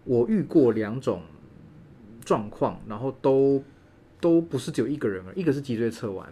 [0.03, 1.21] 我遇过两种
[2.23, 3.63] 状况，然后都
[4.19, 6.27] 都不是只有一个人一个是脊椎侧弯，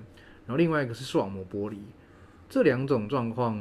[0.45, 1.82] 然后另外一个是视网膜剥离。
[2.47, 3.57] 这两种状况，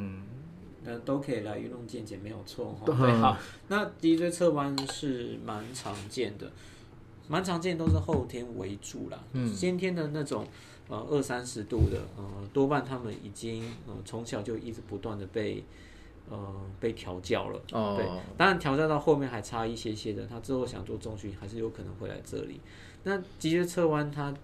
[0.85, 2.85] 那都可以来运动健检，没有错哈。
[2.87, 3.37] 嗯对，好，
[3.69, 6.51] 那脊椎侧弯是蛮常见的，
[7.27, 9.19] 蛮常见都是后天为主啦。
[9.33, 10.47] 嗯先天的那种
[10.89, 15.65] 呃二三十度的，呃多半他们已经呃从小就一直不断的被
[16.29, 17.61] 呃被调教了。
[17.73, 22.61] 哦对哦，，当然调教到后面还差一些些的，他之后想做重训还是有可能会来这里。
[23.05, 24.35] 那脊椎侧弯它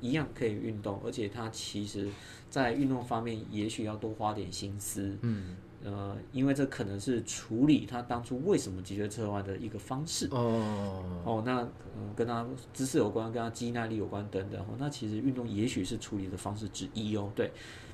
[0.00, 2.08] 一样可以运动，而且它其实
[2.48, 5.16] 在运动方面也许要多花点心思。
[5.20, 10.28] 嗯，呃，因为这可能是处理他当初为什么脊椎侧弯的一个方式。
[10.30, 11.66] 哦，哦，那
[11.96, 14.60] 嗯，跟他姿势有关，跟他肌耐力有关等等。
[14.60, 17.32] 哦，那其实运动也许是处理的方式之一哦。
[17.34, 17.50] 对，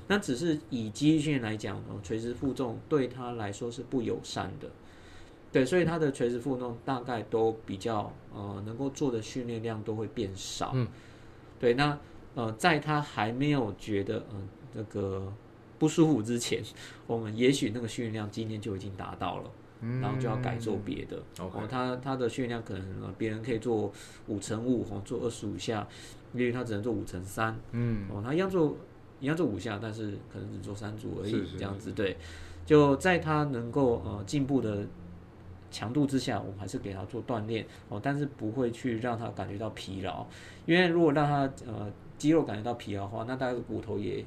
[0.07, 4.69] 那只是以肌力训练来讲，哦，垂直负重对他来说是不友善的。
[5.49, 10.71] 对，所以他的垂直负重大概都比较呃能够做的训练量都会变少。
[10.73, 10.85] 嗯，
[11.57, 11.97] 对，那
[12.35, 15.33] 呃在他还没有觉得嗯、呃、这个
[15.79, 16.61] 不舒服之前，
[17.07, 19.51] 我们也许那个训练量今天就已经达到了。
[19.79, 21.15] 嗯然后就要改做别的。
[21.37, 23.93] 哦，他他的训练量可能呃别人可以做
[24.25, 25.87] 五乘五，哦，做二十五下，
[26.33, 28.75] 因为他只能做五乘三，嗯，哦，他一样做
[29.19, 32.17] 一样做五下，但是可能只做三组而已，是是这样子对。
[32.65, 34.83] 就在他能够呃进步的
[35.69, 40.25] 强度之下，我们还是给他做锻炼哦，但是不会去让他感觉到疲劳，
[40.65, 44.25] 因为如果让他呃肌肉感觉到疲劳的话，那大概骨头也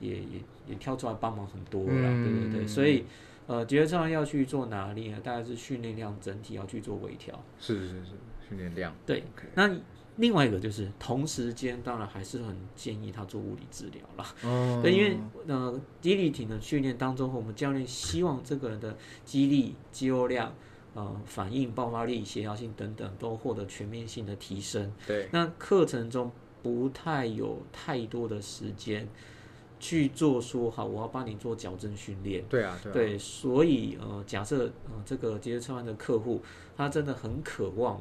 [0.00, 0.40] 也也
[0.72, 3.04] 也跳出来帮忙很多了啦，对对对，嗯所以
[3.46, 5.20] 呃，觉得这样要去做哪里呢？
[5.22, 7.38] 大概是训练量整体要去做微调。
[7.60, 8.12] 是是是，
[8.48, 9.22] 训练量，对
[9.54, 9.70] 那
[10.16, 14.34] 另外一个就是同时间，当然还是很建议他做物理治疗啦。
[14.44, 15.16] 哦对，因为
[15.46, 20.54] 呃，肌力体的训练当中，我们教练希望这个人的肌力、肌肉量、
[20.94, 24.92] 呃反应、爆发力、协调性等等都获得全面性的提升。
[25.06, 26.30] 对，那课程中
[26.62, 29.08] 不太有太多的时间
[29.82, 32.44] 去做说好，我要帮你做矫正训练。
[32.48, 36.40] 对啊，对啊，对，所以呃，假设呃这个接车湾的客户，
[36.76, 38.00] 他真的很渴望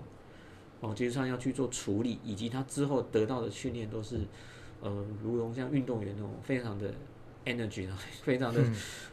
[0.80, 4.20] 哦，接车湾要去做处理，以及他之后得到的训练都是
[4.80, 6.94] 呃，如同像运动员那种非常的
[7.46, 8.64] energy 啊， 非常的、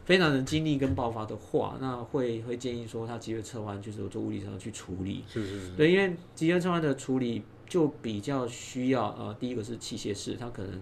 [0.05, 5.23] 非常的精力跟爆发的话，那会会建议说他脊椎侧弯就是做物理上去处理。
[5.27, 10.79] 是是是，对，因为脊椎侧弯的处理就比较需要呃，第一个是器械式，他可能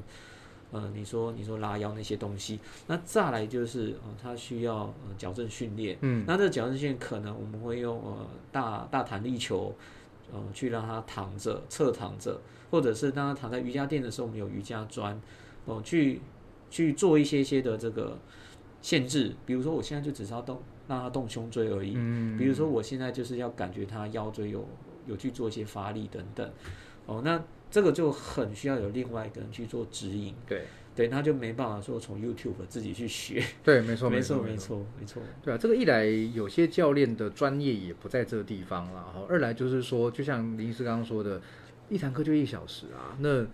[0.71, 5.97] 呃，你说你说拉腰那些东西，那再来就是呃，它需要呃矫正训练。
[6.01, 9.73] 嗯，那这个矫正训练可能我们会用呃大大弹力球，
[10.31, 12.39] 呃，去让它躺着侧躺着，
[12.69, 15.19] 或者是当他躺在瑜伽垫的时候，我们有瑜伽砖，
[15.65, 16.19] 哦、去
[16.69, 18.17] 去做一些些的这个
[18.81, 24.67] 限制，比如说我现在就只是要动让他动胸椎而已，嗯，比如说我现在就是要感觉他腰椎有
[25.05, 26.49] 有去做一些发力等等，
[27.05, 30.63] 哦，那这个就很需要有另外一个人去做指引，对。
[30.97, 36.03] 对，他就没办法说从 YouTube 自己去学，对，没错 没错没，错没错，对啊，这个一来
[36.33, 41.39] 有些教练的专业也不在这个地方啦，哈，二来就是说，就像林医师刚刚说的，
[41.87, 43.45] 一堂课就一小时啊，那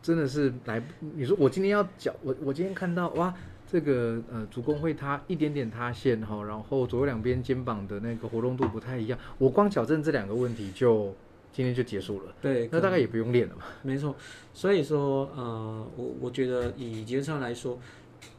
[0.00, 3.34] 真的是来，你说我今天要讲，我我今天看到哇，
[3.66, 11.12] 这个呃足弓会塌一点点塌陷哈，然后左右两边肩膀的那个活动度不太一样，我光矫正这两个问题就
[11.56, 12.34] 今天就结束了。
[12.42, 13.62] 对，那大概也不用练了嘛。
[13.82, 14.14] 没错，
[14.52, 17.78] 所以说呃，我我觉得以杰上来说，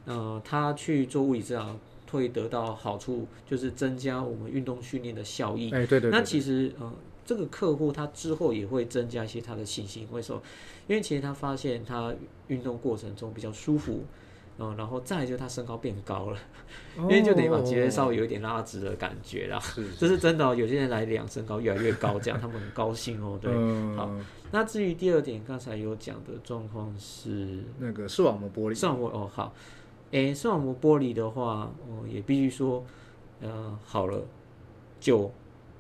[0.06, 1.76] 呃，他去做物理治疗
[2.12, 5.72] 会得到好处，就是增加我们运动训练的效益。
[5.72, 6.12] 哎，对对对。
[6.12, 6.94] 那其实呃。
[7.28, 10.42] 这个客户他之后也会增加一些他的信心，为什么？
[10.88, 12.16] 因为其实他发现他
[12.48, 14.08] 运动过程中比较舒服，嗯，
[14.58, 16.38] 然后再就是他身高变高了，
[16.98, 19.60] 因为就等于把脊椎稍微有一点拉直的感觉啦。
[19.60, 20.56] 是，这是真的。
[20.56, 23.38] 有些人来量身高越来越高，这样他们很高兴哦。
[23.42, 23.54] 对，
[23.96, 24.10] 好。
[24.52, 28.76] 那至于第二点，刚才有讲的状况是那个视网膜玻璃。
[28.76, 29.54] 视网膜哦，好。
[30.12, 32.84] 诶，视网膜玻璃的话，哦，也必须说，
[33.42, 34.22] 呃，好了
[35.00, 35.30] 就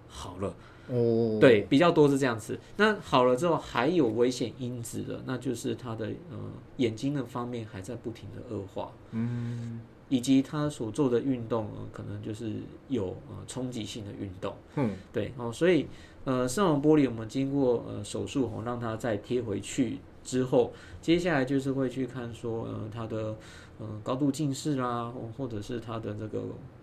[0.08, 0.54] 好了。
[0.90, 2.58] 哦，对，比较多是这样子。
[2.78, 6.38] 那好了之后还有危险因子的，那就是他的呃
[6.78, 12.54] 眼睛的方面还在不停的恶化，嗯，以及他所做的运动呃可能就是
[12.88, 15.88] 有呃冲击性的运动，嗯，对哦，所以
[16.24, 20.72] 呃视网玻璃我们经过呃手术哦让它再贴回去之后，
[21.02, 23.36] 接下来就是会去看说呃他的
[23.80, 26.40] 呃高度近视啦，或者是他的这个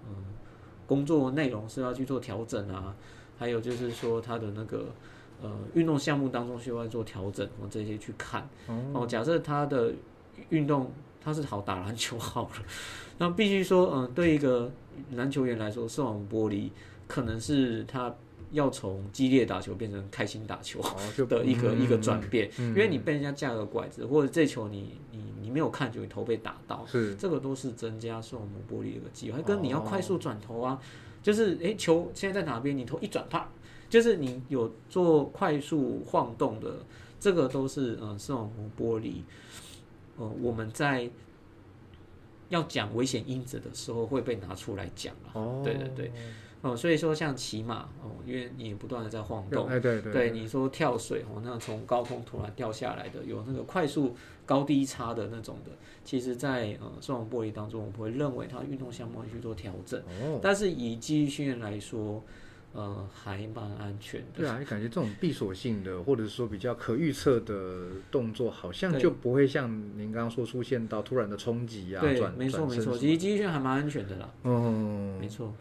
[0.07, 0.15] 嗯
[0.87, 2.95] 工作内容是要去做调整啊。
[3.39, 4.87] 还有就是说他的那个
[5.43, 8.49] 呃运动项目当中需要做调整，我这些去看
[8.93, 9.07] 哦。
[9.07, 9.93] 假设他的
[10.51, 10.91] 运动
[11.23, 12.63] 他是好打篮球好了，
[13.19, 14.71] 那必须说嗯，对一个
[15.13, 16.71] 篮球员来说，视网膜玻璃
[17.07, 18.15] 可能是他
[18.53, 20.81] 要从激烈打球变成开心打球
[21.29, 22.49] 的一个一个转变。
[22.59, 30.81] 因为你被人家架个拐子，或者这球你你你没有看就你头被打到，是这个都是增加视网膜玻璃的一个机会，跟你要快速转头啊。
[31.25, 32.77] 就是诶，球现在在哪边？
[32.77, 33.49] 你头一转，啪，
[33.89, 36.85] 就是你有做快速晃动的，
[37.19, 39.23] 这个都是呃视网膜玻璃。
[40.19, 41.11] 呃，我们在
[42.51, 45.31] 要讲危险因子的时候会被拿出来讲了。
[45.33, 46.13] 哦，对对对。
[46.65, 55.71] 哦，所以说像骑马哦，因为你不断的在晃动，哎对对，对你说跳水哦，那从高空突然掉下来的，有那个快速高低差的那种的，
[56.03, 62.25] 其实，在呃视网玻璃当中，我们会认为它运动项目去做调整，哦，但是以肌力训练来说，
[62.73, 64.27] 呃，还蛮安全的。
[64.39, 74.31] 对啊，你感觉这种闭锁性的，或者是说比较可预测的动作，好像就不会像您刚刚说出现到突然的冲击啊，对，没错没错，其实肌力训练还蛮安全的啦。
[74.45, 75.55] 嗯，没错。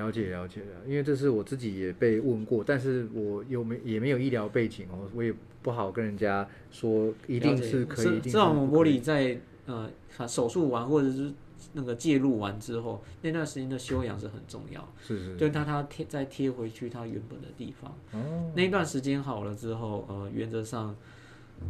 [0.00, 5.32] 了解了解了，因为这是我自己也被问过，但是我有没也没有医疗背景哦，我也
[5.62, 8.20] 不好跟人家说一定是可以。
[8.20, 9.90] 这种玻璃在呃
[10.26, 11.30] 手术完或者是
[11.74, 14.88] 那个介入完之后，那段时间的修养是很重要。
[15.00, 15.36] 是是。
[15.36, 17.94] 就它它贴再贴回去它原本的地方。
[18.12, 18.50] 哦。
[18.56, 20.96] 那段时间好了之后，呃，原则上，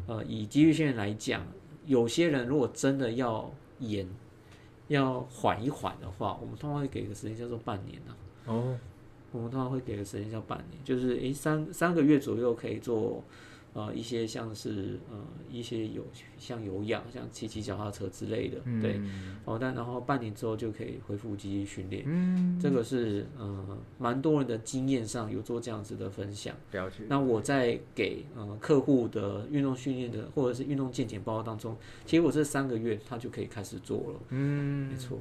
[0.07, 1.45] 呃，以肌肉线来讲，
[1.87, 4.07] 有些人如果真的要延。
[4.91, 8.15] 要缓一缓的话，我们通常会给个时间叫做半年呢。
[8.47, 8.77] 哦，
[9.33, 13.23] 我们通常会给个时间叫半年，就是诶三三个月左右可以做。
[13.73, 15.17] 呃，一些像是呃
[15.49, 16.05] 一些有
[16.39, 19.01] 像有氧，像骑骑脚踏车之类的，对，
[19.45, 26.55] 哦，但然后半年之后就可以恢复肌力训练，嗯，这个是呃蛮多人的经验上有做这样子的分享。
[26.73, 27.05] 了解。
[27.09, 35.19] 那我在给呃客户的运动训练的或者是运动健检报告当中，其实我这三个月他就可以开始做了，嗯，没错。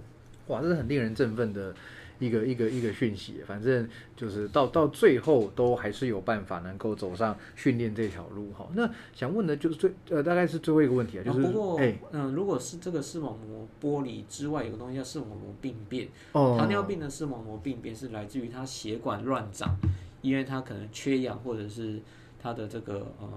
[0.48, 1.76] 哇，这是很令人振奋的。
[2.20, 8.68] 一个一个一个讯息，反正就是到到最后都还是有办法能够走上训练这条路哈。
[8.74, 11.80] 那想问的就是最呃大概是最后一个问题啊，就是不过
[12.12, 16.08] 嗯，如果是这个视网膜剥离之外，有个东西叫视网膜病变。
[16.34, 16.56] 哦。
[16.60, 19.76] 糖尿病的视网膜病变是来自于它血管乱长，
[20.22, 22.02] 因为它可能缺氧或者是
[22.42, 23.28] 它的这个呃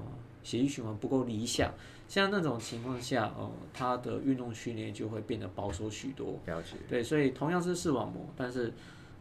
[0.43, 1.73] 血液循环不够理想。
[2.13, 6.39] 像那种情况下，哦，他的运动训练就会变得保守许多。
[6.45, 6.77] 了解。
[6.87, 8.71] 对，所以同样是视网膜，但是，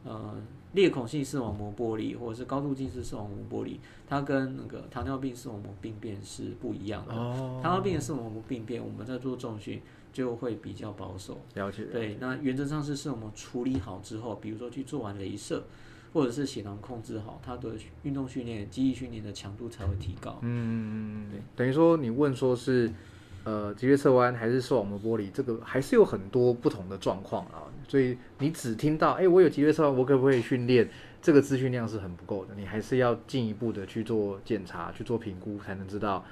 [0.03, 0.35] 呃，
[0.73, 7.13] 裂孔性视网膜剥离或者是高度近视视网膜剥离，它跟那个糖尿病视网膜病变是不一样的。
[7.13, 7.61] 哦。
[7.63, 9.81] 糖尿病的视网膜病变，我们在做重训
[10.11, 11.39] 就会比较保守。
[11.53, 11.85] 了解。
[11.85, 15.63] 对，那原则上是视网膜处理好之后，比如说去做完镭射。
[16.13, 17.69] 或者是血糖控制好，他的
[18.03, 20.37] 运动训练、记忆训练的强度才会提高。
[20.41, 22.91] 嗯，对，等于说你问说是，
[23.43, 27.63] 呃，脊椎侧弯还是视网膜剥离，这个还是有很多不同的状况啊。
[27.87, 30.89] 所以你只听到，哎，我有脊椎侧弯，我可不可以训练？
[31.21, 36.25] 这个资讯量是很不够的，你还是要进一步的去做检查、去做评估，才能知道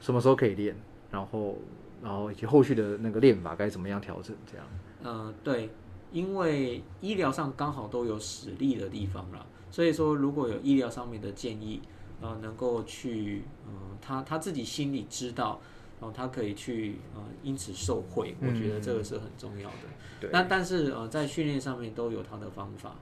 [0.00, 0.74] 什么时候可以练，
[1.10, 1.56] 然后，
[2.02, 4.66] 然后以及后续的那个练法该怎么样调整，这样。
[5.04, 5.70] 嗯，对。
[6.12, 11.80] 因为医疗上刚好都有实力的地方了，所以说如果有医疗上面的建议，
[12.20, 15.60] 呃，能够去，呃，他他自己心里知道，
[16.00, 19.76] 然后，他可以去呃因此受惠，我觉得这个是很重要的。
[20.20, 22.94] 对，那但是呃在训练上面都有他的方法。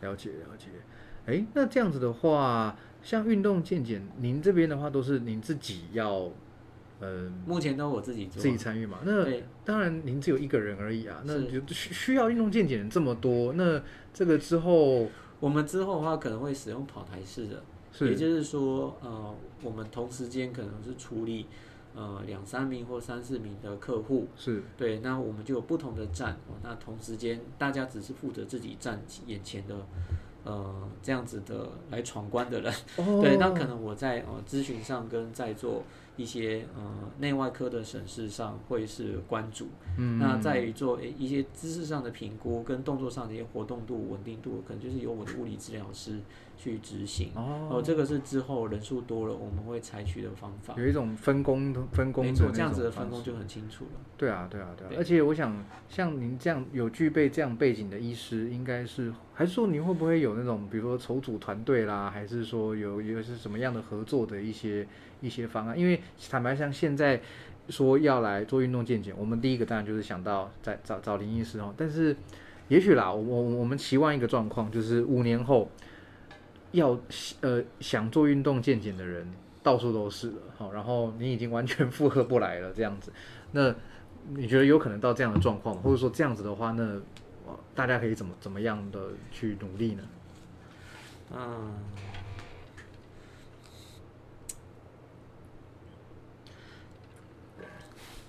[0.00, 0.66] 了解了解。
[1.26, 6.30] 哎，那这样子的话，像运动健检，您这边的话都是您自己要，
[7.00, 8.98] 呃，目前都我自己做，自己参与嘛？
[9.04, 9.24] 那，
[9.64, 13.80] 当然您只有一个人而已啊，那就需需要运动健检人这么多，那
[14.12, 15.06] 这个之后
[15.38, 17.62] 我们之后的话可能会使用跑台式的，
[18.06, 21.46] 也就是说，呃，我们同时间可能是处理
[21.94, 24.62] 呃两三名或三四名的客户，是。
[24.76, 29.74] 对，那我们就有不同的站，哦，那同时间大家只是负责自己站眼前的。
[30.44, 33.20] 呃，这样子的来闯关的人，哦。
[33.20, 35.82] 对，那可能我在呃咨询上跟在做
[36.18, 36.82] 一些呃
[37.18, 46.18] 内外科的审视上会是关注，嗯那在于做诶一些姿势上的评估跟动作上的一些活动度、稳定度，可能就是由我的物理治疗师
[46.56, 47.30] 去执行。
[47.36, 50.74] 哦哦，这个是之后人数多了我们会采取的方法。
[50.76, 54.00] 有一种分工分工没错，这样子的分工就很清楚了。
[54.16, 64.84] 对啊，对啊，对啊，对而且我想，像您这样有具备这样背景的医师，应该是还是说您会不会有那种，比如说筹组团队啦，还是说有有是什么样的合作的一些
[65.20, 65.78] 一些方案？
[65.78, 66.00] 因为
[66.30, 67.20] 坦白像现在
[67.68, 72.16] 说要来做运动健检，我们第一个当然就是想到在找找林医师哦，但是
[72.68, 75.70] 也许啦，我我我们期望一个状况，就是五年后
[76.72, 76.98] 要
[77.40, 79.26] 呃想做运动健检的人
[79.62, 83.12] 到处都是了，好，然后你已经完全负荷不来了这样子，
[83.52, 83.74] 那
[84.30, 87.00] 你觉得有可能到这样的状况，或者说这样子的话，那
[87.74, 89.00] 大家可以怎么怎么样的
[89.30, 90.02] 去努力呢？
[91.34, 91.74] 嗯，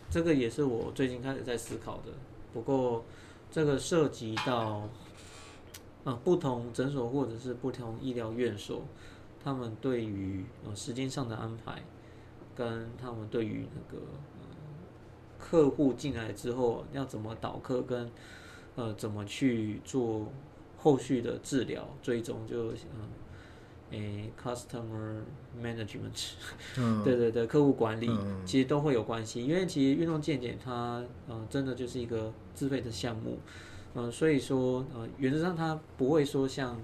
[0.09, 2.11] 这个也是我最近开始在思考的。
[2.51, 3.03] 不过，
[3.51, 4.89] 这个涉及到，
[6.03, 8.81] 呃，不同诊所或者是不同医疗院所，
[9.43, 11.83] 他们对于呃时间上的安排，
[12.55, 14.47] 跟他们对于那个呃
[15.37, 18.09] 客户进来之后要怎么导客跟
[18.75, 20.31] 呃怎么去做
[20.77, 23.09] 后续的治疗追踪，就嗯。
[23.91, 25.21] 诶，customer
[25.61, 26.31] management，、
[26.77, 28.41] 嗯，对对对，客户管理、嗯。
[28.45, 33.39] 其实都会有关系，因为其实运动健检它呃真的就是一个自费的项目，
[33.95, 36.79] 嗯、所以说呃原则上它不会说像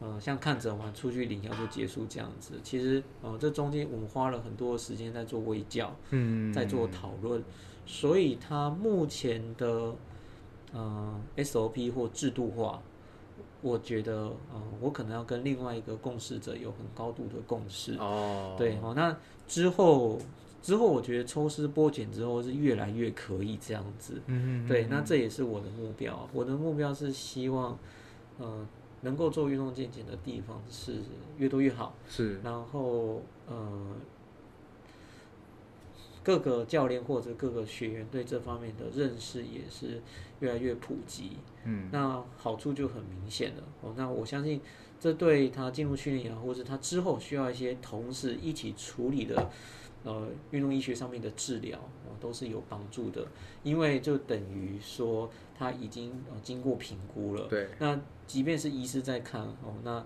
[0.00, 7.42] 呃像看诊完出去领药就结束这样子，其实呃这中间我们花了很多时间在做微教，嗯，在做讨论，
[7.86, 9.94] 所以它目前的
[10.72, 12.82] 呃 SOP 或制度化，
[13.64, 14.12] 我觉得
[14.52, 17.94] 呃我可能要跟另外一个共事者有很高度的共识。
[17.94, 19.16] 哦，对，哦，那
[19.48, 20.18] 之后
[20.60, 24.20] 之后我觉得抽丝剥茧之后是越来越可以这样子。
[24.26, 26.28] 嗯，嗯，对，嗯那这也是我的目标。
[26.34, 27.78] 我的目标是希望
[28.38, 28.68] 呃
[29.00, 30.96] 能够做运动健检的地方是
[31.38, 31.94] 越多越好。
[32.06, 33.96] 是然后呃，
[36.22, 40.02] 各个教练或者各个学员对这方面的认识也是
[40.40, 43.62] 越来越普及，嗯，那好处就很明显了。
[43.80, 44.60] 哦，那我相信
[44.98, 49.50] 这对他进入训练营，或是他之后需要一些同事一起处理的。
[50.04, 53.26] 呃，运动医学上面的治疗哦，都是有帮助的，
[53.62, 60.04] 因为就等于说他已经呃经过评估了，对，那即便是医师在看哦，那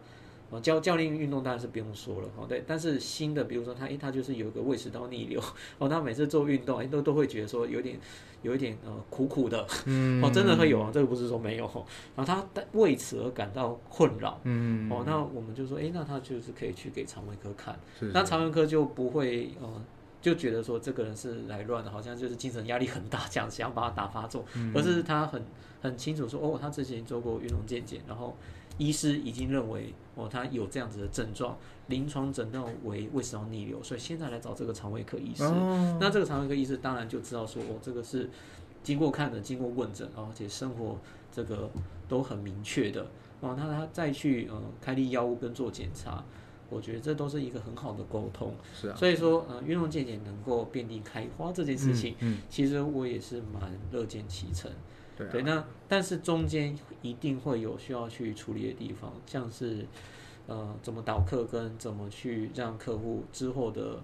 [0.51, 5.41] 呃教教练运动当然是不用说了哦，对，但是新的比如说他诶，他就是有一个胃食道逆流
[5.79, 7.99] 哦，他每次做运动诶都都会觉得说有点
[8.43, 11.85] 有一点呃苦苦的嗯，哦，真的会有啊，这个不是说没有哦，
[12.17, 19.69] 然后他为此而感到困扰嗯，哦，那我们就说诶，那他就是可以去给肠胃科看，是那肠胃科就不会呃。
[20.21, 24.73] 就觉得说这个人是来乱的，好像就是精神压力很大这样，想要把他打发走，嗯。
[24.75, 25.41] 而是他很
[25.81, 28.37] 很清楚说，哦，他之前做过运动健检，然后
[28.79, 31.59] 医师已经认为哦他有这样子的症状，
[31.89, 35.45] 临床诊断为胃食道逆流，所以现在来找这个肠胃科医师。
[35.45, 38.31] 哦，那这个肠胃科医师当然就知道说，哦，这个是
[38.83, 40.97] 经过看的，经过问诊，而且生活
[41.31, 41.71] 这个
[42.09, 43.03] 都很明确的，
[43.41, 46.25] 哦，那他再去呃开立药物跟做检查。
[46.71, 54.71] 我觉得这都是一个很好的沟通，是啊，所以说，呃，运动健检能够遍地开花这件事情，嗯，其实我也是蛮乐见其成。
[55.19, 59.85] 对啊，对，那但是中间一定会有需要去处理的地方，像是
[60.47, 64.01] 呃怎么导客跟怎么去让客户之后的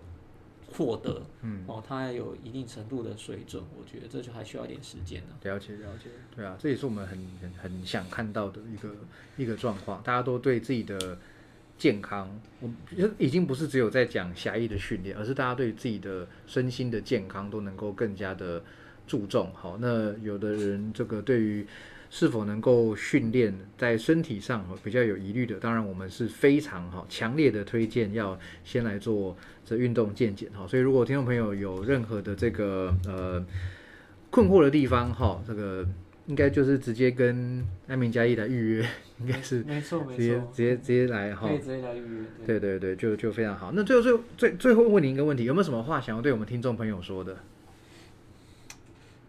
[0.73, 5.35] 获得，嗯，哦，它有一定程度的水准，我觉得这就还需要一点时间呢。
[5.45, 8.91] 了解了解，对啊，这也是我们很很很想看到的一个
[9.37, 11.17] 一个状况，大家都对自己的
[11.79, 12.69] 健康，我
[13.19, 18.62] 已经不是只有在讲狭义的训练，而是大家对自己的身心的健康都能够更加的
[19.07, 19.50] 注重。
[19.55, 21.66] 好，那有的人这个对于
[22.11, 30.66] 是否能够训练在身体上哦比较有疑虑的，当然我们是非常哈强烈的推荐要先来做这运动健检哈。
[30.66, 33.44] 所以如果听众朋友有任何的这个呃
[34.30, 35.84] 困惑的地方哈，这个
[36.26, 38.88] 应该就是直接跟安明加一来预约，
[39.20, 41.55] 应该是 没错没直接，直接直接来哈可。
[41.55, 42.24] 以直接来预约。
[42.46, 43.72] 对对对，就就非常好。
[43.74, 47.36] 那最后最后最最后问您一个问题，有没有什么话想要对我们听众朋友说的？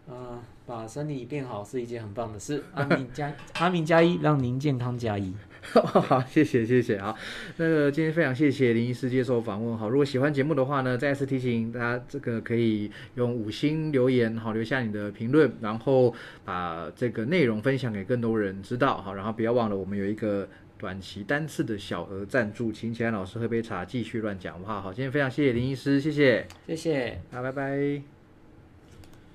[0.08, 2.62] 呃，把身体变好是一件很棒的事。
[2.74, 5.34] 阿明加阿明加一，让您健康加一。
[5.82, 6.96] 好，谢谢谢谢。
[6.96, 7.14] 啊，
[7.56, 9.76] 那个今天非常谢谢林医师接受访问。
[9.76, 19.00] 好，如果喜欢节目的话呢，再次提醒大家，这个可以用五星留言，好留下你的评论，然后把这个内容分享给更多人知道。
[19.02, 20.48] 好，然后不要忘了我们有一个。
[20.78, 24.78] 短期单次的小额赞助，请起来老师喝杯茶，继续乱讲话。
[24.78, 27.18] 好，今天非常谢谢林医师，谢谢，谢谢。
[27.32, 28.15] 好，拜拜。